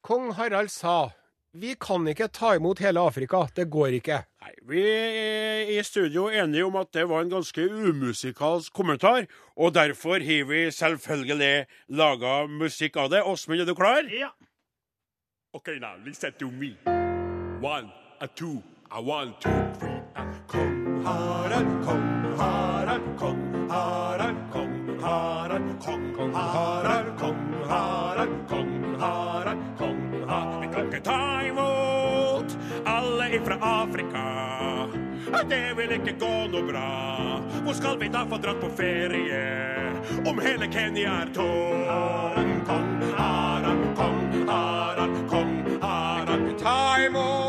Kong 0.07 0.31
Harald 0.37 0.71
sa 0.71 1.09
vi 1.51 1.73
kan 1.75 2.07
ikke 2.07 2.29
ta 2.31 2.53
imot 2.55 2.79
hele 2.79 3.03
Afrika. 3.03 3.41
Det 3.51 3.67
går 3.67 3.97
ikke. 3.99 4.21
Nei, 4.39 4.53
Vi 4.69 4.85
er 4.87 5.73
i 5.73 5.83
studio 5.83 6.29
enige 6.29 6.63
om 6.69 6.79
at 6.79 6.93
det 6.93 7.07
var 7.09 7.25
en 7.25 7.35
ganske 7.35 7.59
umusikalsk 7.59 8.71
kommentar, 8.71 9.27
og 9.57 9.73
derfor 9.73 10.23
har 10.23 10.47
vi 10.47 10.71
selvfølgelig 10.71 11.65
laga 11.89 12.45
musikk 12.47 12.95
av 12.95 13.09
det. 13.11 13.23
Åsmund, 13.25 13.59
er 13.59 13.65
du 13.65 13.75
klar? 13.75 14.05
Ja. 14.07 14.31
OK, 15.51 15.75
now 15.81 15.97
listen 16.05 16.31
to 16.39 16.51
me. 16.51 16.77
One, 17.59 17.91
a 18.21 18.27
two, 18.27 18.61
a 18.91 19.01
one, 19.01 19.35
two, 19.39 19.49
three. 19.79 20.01
and 20.15 20.47
kong 20.47 21.03
Harald, 21.03 21.85
kong 21.85 22.37
Harald, 22.37 23.17
kong 23.19 23.69
Harald, 23.69 24.37
kong 24.51 24.99
Harald, 24.99 25.79
kong 25.79 26.33
Harald, 26.33 27.17
kong 27.19 27.53
Harald, 27.67 28.47
kong 28.49 28.95
Harald, 28.99 29.77
kong 29.77 30.25
Harald. 30.27 30.61
Vi 30.61 30.67
kan 30.73 30.85
ikke 30.87 31.01
ta 31.03 31.41
imot 31.45 32.57
alle 32.85 33.29
ifra 33.37 33.57
Afrika. 33.61 34.25
Det 35.49 35.77
vil 35.77 35.91
ikke 35.91 36.15
gå 36.19 36.33
noe 36.49 36.65
bra. 36.65 36.89
Hvor 37.63 37.73
skal 37.73 37.99
vi 37.99 38.09
da 38.09 38.25
få 38.25 38.41
dratt 38.41 38.61
på 38.61 38.71
ferie 38.73 39.45
om 40.25 40.41
hele 40.41 40.67
Kenya 40.67 41.21
er 41.21 41.33
tom? 41.33 41.85
Kong 42.65 42.89
Harald, 43.17 43.85
kong 43.95 44.49
Harald, 44.49 45.21
kong 45.29 45.53
Harald. 45.81 46.57
Ta 46.57 46.97
imot 47.05 47.48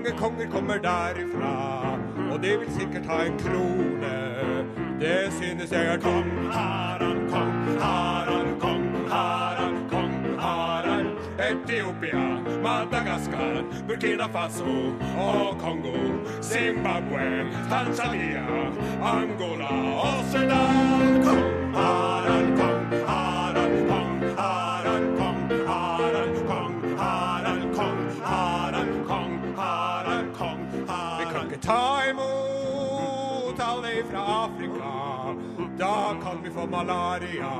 Mange 0.00 0.18
konger 0.18 0.50
kommer 0.50 0.74
derifra. 0.74 1.98
Og 2.32 2.42
de 2.42 2.48
vil 2.58 2.72
sikkert 2.78 3.06
ha 3.06 3.24
en 3.24 3.38
krone. 3.38 4.16
Det 5.00 5.32
synes 5.32 5.72
jeg 5.72 5.94
er 5.94 5.98
Kong 6.00 6.52
Harald, 6.52 7.30
kong 7.30 7.80
Harald, 7.80 8.60
kong 8.60 9.08
Harald, 9.10 9.90
kong 9.90 10.40
Harald. 10.40 11.06
Etiopia, 11.38 12.24
Madagaskar, 12.62 13.64
Burkina 13.88 14.26
Faso 14.26 14.94
og 15.18 15.58
Kongo. 15.58 15.96
Zimbabwe, 16.42 17.46
Tanzania, 17.70 18.46
Angola 19.02 19.72
og 20.06 20.24
Sudan. 20.32 21.24
Kong 21.24 21.74
Harald, 21.74 22.58
kong 22.58 22.79
Afrika. 34.44 34.92
Da 35.78 36.16
kan 36.22 36.42
vi 36.44 36.50
få 36.50 36.66
malaria 36.66 37.52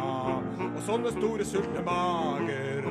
og 0.75 0.81
sånne 0.87 1.13
store 1.13 1.45
sultne 1.45 1.83
mager. 1.85 2.87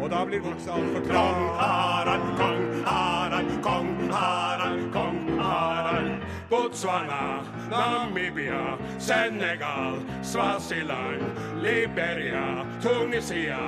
Og 0.00 0.10
da 0.12 0.24
blir 0.28 0.42
godset 0.44 0.72
altfor 0.74 1.04
trang. 1.08 1.44
Harald, 1.58 2.26
kong 2.40 2.64
Harald, 2.86 3.52
kong 3.64 3.90
Harald, 4.12 4.82
kong 4.92 5.20
Harald. 5.40 6.10
Botswana, 6.50 7.42
Namibia, 7.70 8.78
Senegal, 8.98 10.00
Svasiland, 10.22 11.24
Liberia, 11.62 12.66
Tunisia, 12.82 13.60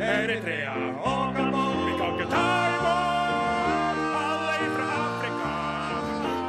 Eritrea 0.00 0.74
og 1.04 1.34
Gabon. 1.36 1.78
Vi 1.86 1.92
kan 2.00 2.18
ikke 2.18 2.30
ta 2.34 2.46
imot 2.74 4.02
alle 4.18 4.70
fra 4.76 4.86
Afrika. 5.04 5.54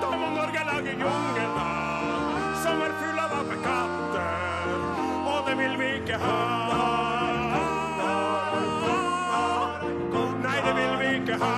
Da 0.01 0.09
må 0.17 0.27
Norge 0.39 0.61
lage 0.71 0.97
jungler 1.03 1.44
ikke 6.05 6.17
ha. 6.17 6.33
Nei, 10.43 10.57
det 10.65 10.73
vil 10.77 10.93
vi 10.99 11.07
ikke 11.15 11.37
ha. 11.43 11.53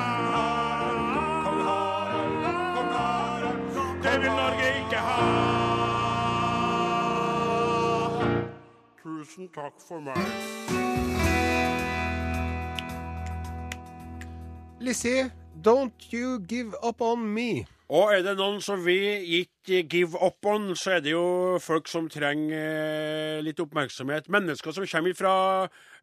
Det 4.03 4.21
vil 4.21 4.31
Norge 4.39 4.67
ikke 4.79 4.99
ha. 5.07 5.17
Tusen 9.03 9.49
takk 9.55 9.73
for 9.88 9.99
meg. 9.99 10.15
Lizzie, 14.79 15.31
don't 15.62 16.13
you 16.13 16.39
give 16.39 16.73
up 16.83 17.01
on 17.01 17.33
me. 17.33 17.65
Og 17.88 18.10
er 18.12 18.23
det 18.26 18.34
noen 18.36 18.58
som 18.60 18.82
vi 18.84 18.97
ikke 19.39 19.86
give 19.88 20.19
up 20.19 20.43
on, 20.50 20.73
så 20.76 20.97
er 20.97 21.04
det 21.06 21.13
jo 21.13 21.56
folk 21.63 21.88
som 21.88 22.10
trenger 22.12 22.58
eh, 22.58 23.43
litt 23.45 23.62
oppmerksomhet. 23.63 24.28
Mennesker 24.34 24.76
som 24.76 24.88
kommer 24.91 25.15
fra 25.15 25.36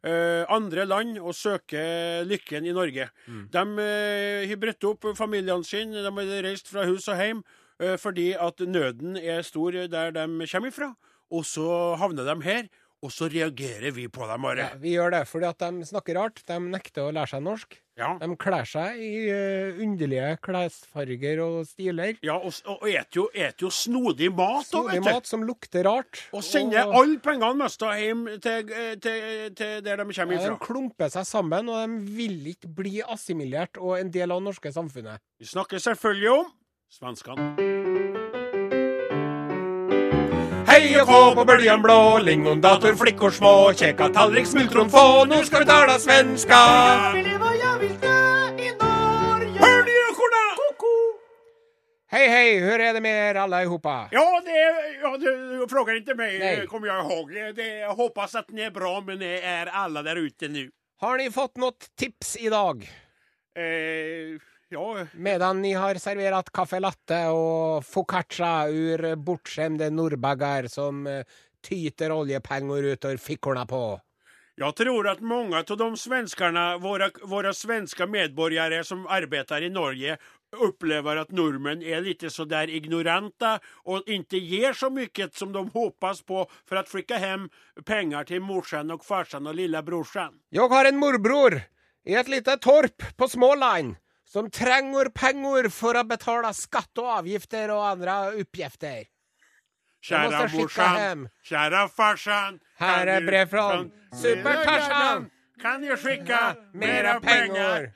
eh, 0.01 0.41
andre 0.49 0.87
land 0.89 1.19
og 1.21 1.35
søker 1.37 2.25
lykken 2.25 2.65
i 2.65 2.73
Norge. 2.73 3.11
De 3.53 3.63
eh, 3.85 4.47
har 4.49 4.61
brutt 4.63 4.89
opp 4.89 5.11
familiene 5.19 5.67
sine, 5.67 6.01
de 6.01 6.09
har 6.09 6.47
reist 6.47 6.73
fra 6.73 6.87
hus 6.89 7.05
og 7.05 7.21
hjem 7.21 7.45
eh, 7.77 7.93
fordi 8.01 8.31
at 8.33 8.65
nøden 8.65 9.21
er 9.21 9.45
stor 9.45 9.77
der 9.85 10.17
de 10.17 10.49
kommer 10.49 10.73
fra. 10.73 10.89
Og 11.29 11.45
så 11.45 11.69
havner 12.01 12.25
de 12.25 12.39
her, 12.45 12.67
og 13.05 13.13
så 13.13 13.29
reagerer 13.29 13.93
vi 13.93 14.07
på 14.09 14.25
dem 14.25 14.45
bare. 14.49 14.71
Ja, 14.71 14.81
vi 14.81 14.97
gjør 14.97 15.13
det 15.13 15.25
fordi 15.29 15.53
at 15.53 15.61
de 15.61 15.85
snakker 15.85 16.17
rart. 16.17 16.41
De 16.49 16.57
nekter 16.65 17.05
å 17.05 17.13
lære 17.13 17.35
seg 17.35 17.45
norsk. 17.45 17.77
Ja. 17.95 18.09
De 18.19 18.27
kler 18.35 18.65
seg 18.67 18.97
i 18.99 19.11
uh, 19.31 19.77
underlige 19.85 20.33
klesfarger 20.43 21.39
og 21.45 21.61
stiler. 21.69 22.17
Ja, 22.27 22.35
og, 22.35 22.51
og 22.67 22.83
et 22.91 23.15
jo, 23.15 23.29
et 23.31 23.61
jo 23.63 23.69
snodig 23.71 24.27
mat 24.35 24.67
Snodig 24.67 24.99
du. 24.99 25.07
mat 25.07 25.29
som 25.29 25.45
lukter 25.47 25.87
rart. 25.87 26.25
Og 26.35 26.43
sender 26.43 26.83
Og- 26.89 26.97
alle 26.99 27.19
pengene 27.23 27.55
mista 27.63 27.93
hjem 27.95 28.25
til, 28.43 28.67
til, 28.99 29.55
til 29.55 29.79
der 29.85 30.03
de 30.03 30.09
kommer 30.11 30.35
Ja, 30.41 30.49
de 30.51 30.59
klumper 30.59 31.07
seg 31.15 31.25
sammen, 31.29 31.69
og 31.71 31.87
de 31.87 32.17
vil 32.19 32.51
ikke 32.51 32.67
bli 32.75 32.97
assimilert 33.07 33.79
og 33.79 33.95
en 34.01 34.11
del 34.11 34.27
av 34.31 34.43
det 34.43 34.49
norske 34.51 34.75
samfunnet. 34.75 35.23
Vi 35.39 35.47
snakker 35.55 35.79
selvfølgelig 35.79 36.31
om 36.35 36.51
svenskene. 36.99 38.24
Hei 40.75 40.89
og 40.99 41.07
kå 41.07 41.19
på 41.37 41.43
bøljan 41.47 41.79
blå, 41.79 42.17
lingondator, 42.19 42.97
flickor 42.99 43.31
små, 43.31 43.51
kjeka 43.79 44.09
tallrik, 44.11 44.43
smultron 44.49 44.89
få, 44.91 45.03
nå 45.23 45.37
skal 45.47 45.61
vi 45.63 45.67
tala 45.69 45.93
svenska. 46.03 46.57
Hej 52.11 52.27
hej, 52.27 52.59
hur 52.59 52.79
är 52.79 52.93
det 52.93 53.01
med 53.01 53.29
er 53.29 53.35
allihopa? 53.35 54.09
Ja, 54.11 54.41
det, 54.45 54.75
ja, 55.01 55.17
du 55.17 55.65
frågar 55.69 55.97
inte 55.97 56.15
mig, 56.15 56.39
Nej. 56.39 56.67
kommer 56.67 56.87
jag 56.87 57.05
ihåg. 57.05 57.31
Det, 57.55 57.67
jag 57.67 57.95
hoppas 57.95 58.35
att 58.35 58.49
ni 58.49 58.61
är 58.61 58.71
bra, 58.71 59.01
men 59.01 59.19
ni 59.19 59.39
är 59.43 59.65
alla 59.65 60.03
där 60.03 60.15
ute 60.15 60.47
nu. 60.47 60.71
Har 60.99 61.17
ni 61.17 61.31
fått 61.31 61.57
något 61.57 61.95
tips 61.99 62.37
idag? 62.37 62.89
Eh, 63.57 64.41
ja, 64.75 65.07
Medan 65.13 65.61
ni 65.61 65.73
har 65.73 65.95
serverat 66.01 66.51
kaffe 66.53 66.81
latte 66.83 67.19
og 67.31 67.85
foccaccia 67.87 68.67
ur 68.67 69.07
bortskjemte 69.15 69.87
nordbagger 69.93 70.67
som 70.71 71.05
eh, 71.07 71.23
tyter 71.63 72.11
oljepenger 72.11 72.91
ut 72.91 73.05
av 73.05 73.17
fickorna 73.17 73.65
på. 73.65 73.99
jag 74.55 74.75
tror 74.75 75.07
att 75.07 75.19
många 75.19 75.57
av 75.57 75.77
de 75.77 75.97
svenskarna, 75.97 76.77
våra, 76.77 77.09
våra 77.23 77.53
svenska 77.53 78.07
medborgare 78.07 78.83
som 78.83 79.07
arbetar 79.07 79.61
i 79.61 79.69
Norge, 79.69 80.17
upplever 80.57 81.15
att 81.15 81.31
norrmän 81.31 81.81
är 81.81 82.01
lite 82.01 82.29
sådär 82.29 82.69
ignoranta 82.69 83.59
och 83.83 84.03
inte 84.05 84.37
ger 84.37 84.73
så 84.73 84.89
mycket 84.89 85.35
som 85.35 85.53
de 85.53 85.69
hoppas 85.69 86.21
på 86.21 86.49
för 86.69 86.75
att 86.75 86.89
skicka 86.89 87.17
hem 87.17 87.49
pengar 87.85 88.23
till 88.23 88.41
morsan 88.41 88.91
och 88.91 89.05
farsan 89.05 89.47
och 89.47 89.55
lilla 89.55 89.83
brorsan. 89.83 90.33
Jag 90.49 90.69
har 90.69 90.85
en 90.85 90.97
morbror 90.97 91.61
i 92.05 92.15
ett 92.15 92.27
litet 92.27 92.61
torp 92.61 93.17
på 93.17 93.27
Småland 93.27 93.95
som 94.35 94.49
trenger 94.51 95.07
penger 95.15 95.69
for 95.71 95.95
å 95.95 96.01
betale 96.03 96.49
skatt 96.51 96.99
og 96.99 97.05
avgifter 97.21 97.71
og 97.71 97.83
andre 97.87 98.15
oppgifter. 98.41 99.05
Skicka 100.03 100.41
morsan, 100.51 101.21
kjære 101.47 101.83
farsan. 101.95 102.57
Her 102.81 103.11
er 103.13 103.23
brev 103.23 103.53
fra 103.53 103.67
Super-Tarzan. 104.11 105.29
Kan 105.61 105.85
du 105.85 105.93
skikke 105.95 106.41
mer 106.75 107.07
pengar? 107.23 107.87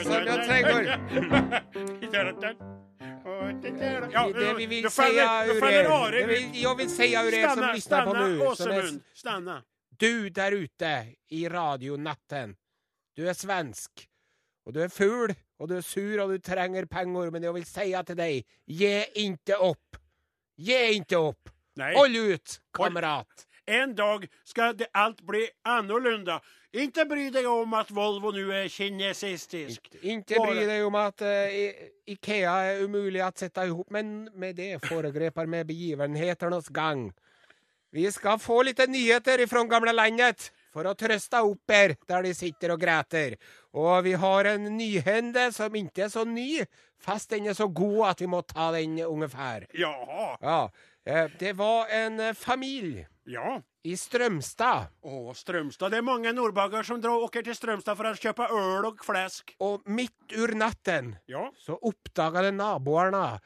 Som 0.00 0.24
jeg 0.30 0.46
trenger. 0.46 0.96
Ja, 4.14 4.24
det 4.32 4.54
vi 4.54 4.66
vill 4.66 4.90
si 4.90 4.96
säga 4.96 5.28
er, 5.44 6.10
det 6.12 6.26
vill, 6.26 6.62
jag 6.62 6.74
vill 6.76 6.90
säga 6.90 7.22
ur 7.24 7.34
er 7.34 7.48
som 7.48 7.56
Stanna, 7.56 7.74
på 7.74 7.80
stanna, 7.80 8.26
nu. 8.26 8.46
Åsemund, 8.46 9.02
stanna. 9.14 9.62
du 9.90 10.30
där 10.30 10.52
ute 10.52 11.06
i 11.28 11.48
radionatten. 11.48 12.56
Du 13.14 13.28
är 13.28 13.34
svensk. 13.34 14.08
Och 14.64 14.72
du 14.72 14.80
er 14.80 14.88
ful 14.88 15.34
og 15.60 15.68
du 15.68 15.76
er 15.76 15.84
sur 15.84 16.20
og 16.22 16.32
du 16.32 16.38
trenger 16.38 16.86
penger, 16.86 17.30
Men 17.30 17.42
jeg 17.42 17.54
vil 17.54 17.66
si 17.66 17.92
til 18.06 18.16
deg, 18.16 18.44
ge 18.66 19.04
inte 19.14 19.56
opp. 19.56 19.96
Ge 20.58 20.94
inte 20.94 21.18
opp. 21.18 21.50
Nei. 21.76 21.94
Hold 21.94 22.16
ut, 22.16 22.60
kamerat. 22.74 23.46
En 23.66 23.94
dag 23.94 24.28
skal 24.44 24.76
det 24.76 24.86
alt 24.94 25.22
bli 25.26 25.46
annorlunda. 25.64 26.38
Ikke 26.74 27.06
bry 27.08 27.28
deg 27.32 27.46
om 27.48 27.74
at 27.78 27.90
Volvo 27.94 28.32
nå 28.34 28.44
er 28.52 28.68
kinesistisk. 28.68 29.88
Ikke 30.02 30.40
bry 30.42 30.66
deg 30.68 30.84
om 30.84 30.96
at 30.98 31.22
uh, 31.24 31.54
Ikea 32.10 32.54
er 32.68 32.82
umulig 32.84 33.22
å 33.24 33.30
sette 33.34 33.64
ihop, 33.70 33.88
men 33.94 34.28
med 34.34 34.58
det 34.58 34.82
föregreper 34.84 35.46
med 35.46 35.66
begivenhetenes 35.70 36.68
gang. 36.74 37.08
Vi 37.94 38.04
skal 38.10 38.40
få 38.42 38.62
litt 38.66 38.82
nyheter 38.90 39.40
ifrån 39.46 39.70
gamle 39.70 39.94
landet 39.94 40.50
för 40.74 40.90
å 40.90 40.94
trösta 40.98 41.42
opp 41.46 41.70
her 41.70 41.94
der 42.10 42.26
de 42.26 42.34
sitter 42.34 42.74
og 42.74 42.82
græter. 42.82 43.36
Og 43.74 44.02
vi 44.06 44.16
har 44.18 44.50
en 44.54 44.66
nyhende 44.76 45.48
som 45.54 45.74
ikke 45.78 46.08
er 46.08 46.12
så 46.12 46.26
ny, 46.26 46.64
fast 47.00 47.30
den 47.30 47.46
er 47.50 47.56
så 47.56 47.68
god 47.70 48.10
at 48.10 48.24
vi 48.24 48.30
må 48.30 48.42
ta 48.46 48.72
den 48.74 48.98
ungefær. 49.06 49.68
Jaha, 49.78 50.34
Ja, 50.42 50.60
eh, 51.06 51.30
det 51.38 51.54
var 51.56 51.86
en 51.90 52.18
familie 52.34 53.04
familj 53.04 53.06
ja. 53.24 53.60
i 53.84 53.96
Strømstad. 53.96 54.90
Å, 55.04 55.32
Strømstad. 55.36 55.92
Det 55.92 56.00
er 56.00 56.06
mange 56.06 56.32
norrbaggar 56.36 56.86
som 56.86 57.00
drar, 57.00 57.24
til 57.32 57.56
Strømstad 57.56 57.96
for 57.98 58.10
å 58.10 58.14
kjøpe 58.18 58.48
øl 58.52 58.88
og 58.90 59.04
flesk. 59.04 59.54
Og 59.64 59.84
midt 59.86 60.34
ur 60.36 60.54
natten 60.58 61.14
Ja. 61.30 61.50
så 61.58 61.78
oppdaga 61.80 62.42
det 62.42 62.54
eh, 62.54 63.38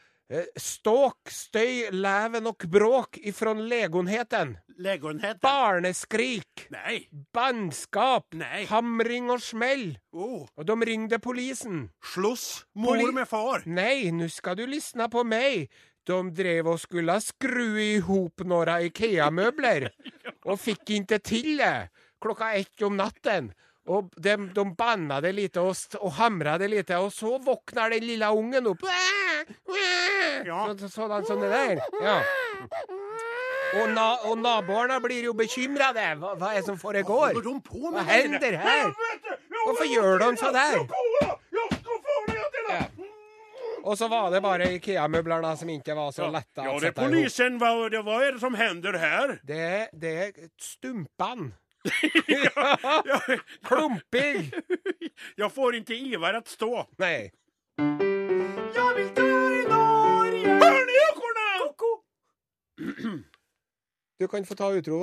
ståk, 0.61 1.31
støy, 1.33 1.89
leven 1.95 2.47
og 2.51 2.65
bråk 2.69 3.17
ifrån 3.25 3.63
legonheten. 3.69 4.57
Legonheten? 4.79 5.41
Barneskrik, 5.43 6.67
Nei. 6.71 7.09
bannskap, 7.35 8.27
Nei. 8.39 8.65
hamring 8.71 9.31
og 9.31 9.41
smell. 9.43 9.97
Oh, 10.13 10.47
Og 10.57 10.67
de 10.67 10.77
ringde 10.87 11.19
polisen. 11.19 11.89
Sloss, 12.05 12.65
mor 12.75 12.97
Poli- 12.97 13.13
med 13.13 13.29
far. 13.29 13.63
Nei, 13.67 14.11
nu 14.11 14.29
skal 14.29 14.57
du 14.57 14.67
lyssna 14.67 15.09
på 15.09 15.25
meg. 15.25 15.71
De 16.07 16.21
drev 16.31 16.67
og 16.73 16.79
skulle 16.81 17.19
skruva 17.21 17.81
ihop 17.81 18.41
några 18.45 18.79
Ikea-møbler, 18.87 19.91
og 20.49 20.61
fikk 20.61 20.91
inte 20.91 21.19
till 21.19 21.57
det 21.57 21.89
klokka 22.21 22.53
ett 22.55 22.83
om 22.83 22.97
natten. 22.97 23.53
Og 23.89 24.11
de, 24.21 24.37
de 24.53 24.65
bannade 24.77 25.33
lite 25.33 25.61
og, 25.65 25.77
og 26.01 26.13
hamra 26.13 26.59
det 26.59 26.69
lite 26.69 26.97
og 27.01 27.13
så 27.13 27.39
våkner 27.41 27.91
den 27.91 28.05
lilla 28.05 28.29
ungen 28.37 28.67
upp. 28.67 28.83
Ja. 30.49 30.75
Så, 30.79 30.89
sådant 30.89 31.27
som 31.27 31.41
det 31.41 31.51
der. 31.53 31.81
Ja. 32.03 32.19
Og, 33.79 33.89
na, 33.93 34.07
og 34.25 34.39
naboene 34.41 34.97
blir 35.05 35.29
jo 35.29 35.35
bekymra. 35.37 35.91
Hva, 35.93 36.35
hva 36.41 36.53
er 36.55 36.63
det 36.63 36.69
som 36.71 36.79
foregår? 36.81 37.35
Hva, 37.37 37.45
de 37.45 37.61
på 37.63 37.91
med 37.93 38.09
hender 38.09 38.57
Varför 39.67 39.85
vet 39.85 39.93
gör 39.97 40.19
de 40.19 40.37
sånn 40.41 40.57
der? 40.57 40.89
Ja. 41.21 41.39
Och 43.83 43.99
så 43.99 44.09
var 44.09 44.31
det 44.31 44.41
bara 44.41 44.65
IKEA-möblerna 44.65 45.57
som 45.57 45.71
inte 45.71 45.95
var 45.95 46.13
så 46.13 46.31
lätta 46.31 46.65
Ja, 46.65 46.75
att 46.75 46.81
det 46.81 46.87
er 46.87 46.91
sätta 46.91 47.03
ihop. 47.03 47.13
polisen. 47.13 47.59
Vad, 47.59 47.91
det, 47.91 48.03
vad 48.03 48.23
är 48.23 48.33
det 48.33 48.41
som 48.41 48.55
händer 48.55 48.93
här? 48.93 49.41
Det 49.43 49.89
det 49.93 50.17
är 50.17 50.33
stumpan. 50.61 51.55
ja, 52.55 53.21
Klumpig. 53.65 54.55
jag 55.37 55.53
får 55.53 55.75
inte 55.75 55.95
Ivar 55.95 56.35
att 56.35 56.49
stå. 56.49 56.87
Nej. 56.97 57.33
Du 64.19 64.27
kan 64.27 64.43
få 64.43 64.57
ta 64.59 64.67
utro, 64.75 64.97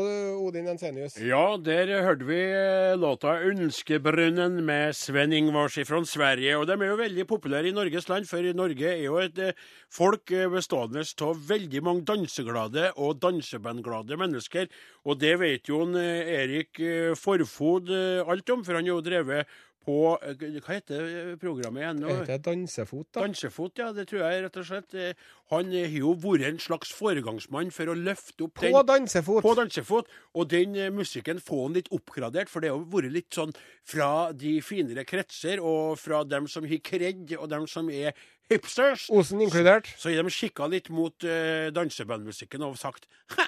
Odin 0.44 0.66
Ensenius. 0.68 1.14
Ja, 1.24 1.56
der 1.56 1.88
hørte 2.04 2.26
vi 2.28 2.36
eh, 2.36 2.98
låta 3.00 3.38
'Ønskebrunnen' 3.48 4.60
med 4.60 4.92
Sven 4.92 5.32
Ingvars 5.32 5.80
fra 5.88 6.02
Sverige. 6.04 6.58
Og 6.58 6.68
de 6.68 6.74
er 6.74 6.90
jo 6.90 6.98
veldig 7.00 7.26
populære 7.28 7.70
i 7.70 7.72
Norges 7.72 8.10
land, 8.10 8.28
for 8.28 8.44
Norge 8.54 8.90
er 8.90 9.06
jo 9.06 9.16
et 9.24 9.40
eh, 9.40 9.54
folk 9.88 10.32
eh, 10.36 10.50
bestående 10.52 11.00
av 11.00 11.48
veldig 11.48 11.84
mange 11.84 12.04
danseglade 12.04 12.92
og 12.98 13.22
dansebandglade 13.24 14.20
mennesker. 14.20 14.68
Og 15.06 15.20
det 15.24 15.40
vet 15.40 15.70
jo 15.70 15.86
en 15.86 15.96
Erik 15.96 16.76
Forfod 17.16 17.88
alt 18.28 18.50
om, 18.50 18.66
for 18.66 18.76
han 18.76 18.84
har 18.84 18.98
jo 18.98 19.02
drevet 19.02 19.48
på 19.86 19.96
eh, 20.26 20.36
Hva 20.66 20.74
heter 20.76 21.36
programmet 21.42 21.84
igjen? 21.84 22.00
nå? 22.04 22.10
Det 22.10 22.26
heter 22.26 22.44
dansefot, 22.50 23.08
da. 23.14 23.24
Dansefot, 23.26 23.78
ja. 23.82 23.92
Det 23.96 24.08
tror 24.10 24.24
jeg 24.26 24.44
rett 24.46 24.60
og 24.62 24.68
slett. 24.68 24.96
Eh, 24.98 25.14
Han 25.54 25.70
har 25.72 25.92
jo 25.94 26.14
vært 26.18 26.48
en 26.50 26.60
slags 26.60 26.92
foregangsmann 26.98 27.70
for 27.72 27.92
å 27.94 27.96
løfte 27.98 28.48
opp 28.48 28.56
På 28.58 28.66
den 28.66 28.88
dansefot. 28.90 29.44
på 29.46 29.56
dansefot. 29.62 30.10
Og 30.34 30.50
den 30.50 30.76
eh, 30.76 30.90
musikken 30.90 31.40
få 31.40 31.68
han 31.68 31.78
litt 31.78 31.92
oppgradert, 31.94 32.50
for 32.50 32.66
det 32.66 32.72
har 32.74 32.82
vært 32.82 33.14
litt 33.14 33.30
sånn 33.38 33.54
fra 33.86 34.32
de 34.34 34.58
finere 34.66 35.06
kretser, 35.06 35.62
og 35.62 36.00
fra 36.02 36.24
dem 36.26 36.48
som 36.50 36.66
har 36.66 36.82
kred, 36.82 37.36
og 37.38 37.50
dem 37.54 37.68
som 37.70 37.90
er 37.94 38.14
hipsters. 38.50 39.08
Osen 39.14 39.42
inkludert. 39.42 39.88
Så 39.98 40.10
har 40.14 40.26
de 40.26 40.34
kikka 40.34 40.68
litt 40.70 40.90
mot 40.94 41.24
uh, 41.26 41.70
dansebandmusikken 41.74 42.62
og 42.66 42.76
sagt 42.78 43.06
Hæ! 43.38 43.46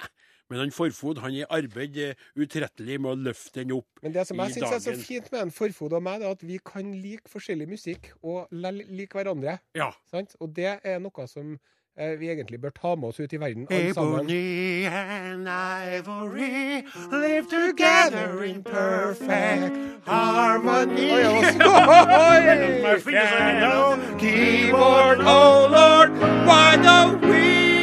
Men 0.49 0.63
han 0.63 0.71
Forfod 0.71 1.21
han 1.23 1.35
er 1.35 1.43
i 1.43 1.47
arbeid 1.59 1.97
utrettelig 2.39 2.99
med 3.03 3.11
å 3.11 3.15
løfte 3.29 3.61
den 3.61 3.73
opp. 3.77 4.03
Men 4.03 4.15
det 4.15 4.27
som 4.29 4.39
jeg 4.43 4.57
syns 4.57 4.75
er 4.77 4.83
så 4.85 4.93
fint 4.99 5.31
med 5.33 5.47
en 5.47 5.55
Forfod 5.55 5.95
og 5.97 6.03
meg, 6.03 6.21
det 6.21 6.29
er 6.29 6.37
at 6.37 6.45
vi 6.47 6.59
kan 6.63 6.93
like 6.95 7.31
forskjellig 7.31 7.67
musikk 7.69 8.11
og 8.21 8.47
like 8.51 9.17
hverandre. 9.17 9.57
Ja. 9.77 9.91
Sant? 10.11 10.37
Og 10.39 10.55
det 10.55 10.77
er 10.83 11.01
noe 11.03 11.27
som 11.27 11.57
eh, 11.97 12.15
vi 12.19 12.29
egentlig 12.31 12.61
bør 12.63 12.73
ta 12.75 12.95
med 12.95 13.09
oss 13.09 13.19
ut 13.19 13.33
i 13.33 13.39
verden, 13.41 13.67
alle 13.69 13.93
sammen. 13.93 14.19
Ebony 14.19 14.85
and 14.85 15.49
ivory 15.49 16.85
live 17.11 17.47
together 17.51 18.43
in 18.43 18.63
perfect 18.63 19.75
harmony. 20.07 21.11
Oi, 21.11 21.25
oi, 21.25 21.43
oi! 22.15 22.87
in. 23.07 24.19
Keyboard, 24.19 25.19
oh 25.21 25.67
Lord, 25.71 26.11
why 26.47 26.77
don't 26.77 27.21
we? 27.21 27.76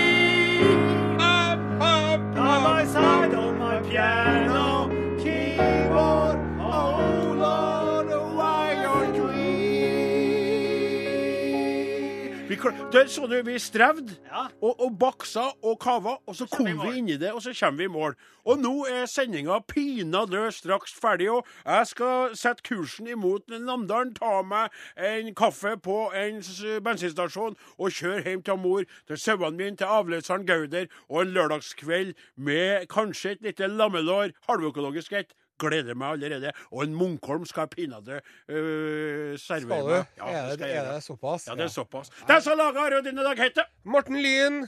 Der 12.92 13.06
så 13.06 13.26
du, 13.26 13.42
vi 13.42 13.58
strevde 13.58 14.16
Ja. 14.32 14.46
og, 14.62 14.80
og 14.80 14.98
baksa 14.98 15.40
og 15.62 15.80
kava, 15.80 16.16
og 16.26 16.36
så 16.36 16.46
kom 16.46 16.66
vi 16.66 16.98
inn 16.98 17.08
i 17.08 17.16
det, 17.16 17.32
og 17.32 17.42
så 17.42 17.52
kommer 17.60 17.78
vi 17.78 17.84
i 17.84 17.92
mål. 17.92 18.16
Og 18.44 18.58
nå 18.58 18.84
er 18.90 19.06
sendinga 19.06 19.58
pinadø 19.68 20.50
straks 20.50 20.92
ferdig, 21.00 21.30
og 21.30 21.46
jeg 21.66 21.86
skal 21.86 22.36
sette 22.36 22.62
kursen 22.68 23.06
imot 23.08 23.48
Namdalen, 23.48 24.14
ta 24.14 24.42
meg 24.42 24.72
en 24.96 25.34
kaffe 25.34 25.76
på 25.76 26.10
en 26.16 26.42
bensinstasjon 26.84 27.56
og 27.78 27.90
kjøre 27.90 28.24
hjem 28.28 28.42
til 28.42 28.60
mor, 28.60 28.84
til 29.08 29.18
sauene 29.18 29.56
mine, 29.56 29.76
til 29.76 29.88
avløseren 29.88 30.46
Gauder, 30.46 30.86
og 31.08 31.22
en 31.22 31.32
lørdagskveld 31.36 32.14
med 32.36 32.86
kanskje 32.92 33.30
et 33.38 33.42
lite 33.42 33.66
lammelår, 33.66 34.36
halvøkologisk 34.48 35.12
ett. 35.12 35.32
Gleder 35.58 35.94
meg 35.94 36.16
allerede. 36.16 36.52
Og 36.72 36.82
en 36.84 36.94
Munkholm 36.94 37.44
skal 37.46 37.68
jeg 37.68 37.70
pinadø 37.76 38.18
øh, 38.48 39.38
servere 39.38 39.80
du? 39.80 39.88
meg. 39.88 40.06
Ja, 40.18 40.30
er, 40.30 40.56
det 40.56 40.70
er 40.76 40.92
det 40.92 41.02
såpass? 41.06 41.46
Ja, 41.46 41.54
det 41.54 41.68
er 41.68 41.74
såpass. 41.74 42.10
Den 42.28 42.42
som 42.42 42.58
laga 42.58 42.88
Rød 42.90 43.12
Dag 43.16 43.42
heter 43.42 43.68
Morten 43.84 44.18
Lyen, 44.22 44.66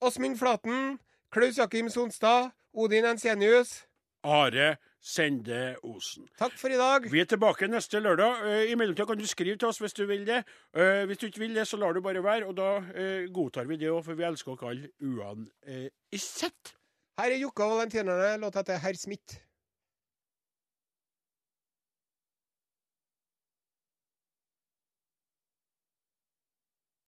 Åsmund 0.00 0.38
Flaten, 0.38 0.98
Klaus 1.30 1.58
Jakim 1.58 1.88
Sonstad, 1.88 2.50
Odin 2.74 3.04
Ensenius. 3.04 3.84
Are 4.24 4.76
Sende 5.04 5.74
Osen. 5.84 6.24
Takk 6.40 6.54
for 6.56 6.72
i 6.72 6.76
dag. 6.80 7.04
Vi 7.12 7.20
er 7.20 7.26
tilbake 7.28 7.66
neste 7.68 8.00
lørdag. 8.00 8.38
Eh, 8.48 8.70
I 8.72 8.76
mellomtida 8.80 9.04
kan 9.10 9.18
du 9.20 9.26
skrive 9.28 9.58
til 9.60 9.68
oss 9.68 9.76
hvis 9.82 9.92
du 9.92 10.06
vil 10.08 10.22
det. 10.24 10.38
Eh, 10.72 11.04
Hvis 11.04 11.18
du 11.20 11.26
ikke 11.26 11.42
vil 11.42 11.52
det, 11.54 11.66
så 11.68 11.76
lar 11.76 11.92
du 11.92 12.00
bare 12.00 12.22
være, 12.24 12.46
og 12.48 12.56
da 12.56 12.70
eh, 12.96 13.26
godtar 13.28 13.68
vi 13.68 13.76
det 13.76 13.90
òg, 13.92 14.00
for 14.06 14.16
vi 14.16 14.24
elsker 14.24 14.56
dere 14.56 14.70
alle 14.70 14.88
uansett. 15.04 16.72
Her 17.20 17.34
er 17.36 17.42
Jokke 17.42 17.66
og 17.66 17.74
Valentinerne, 17.76 18.30
låta 18.40 18.62
til 18.64 18.80
Herr 18.80 18.96
Smith. 18.96 19.36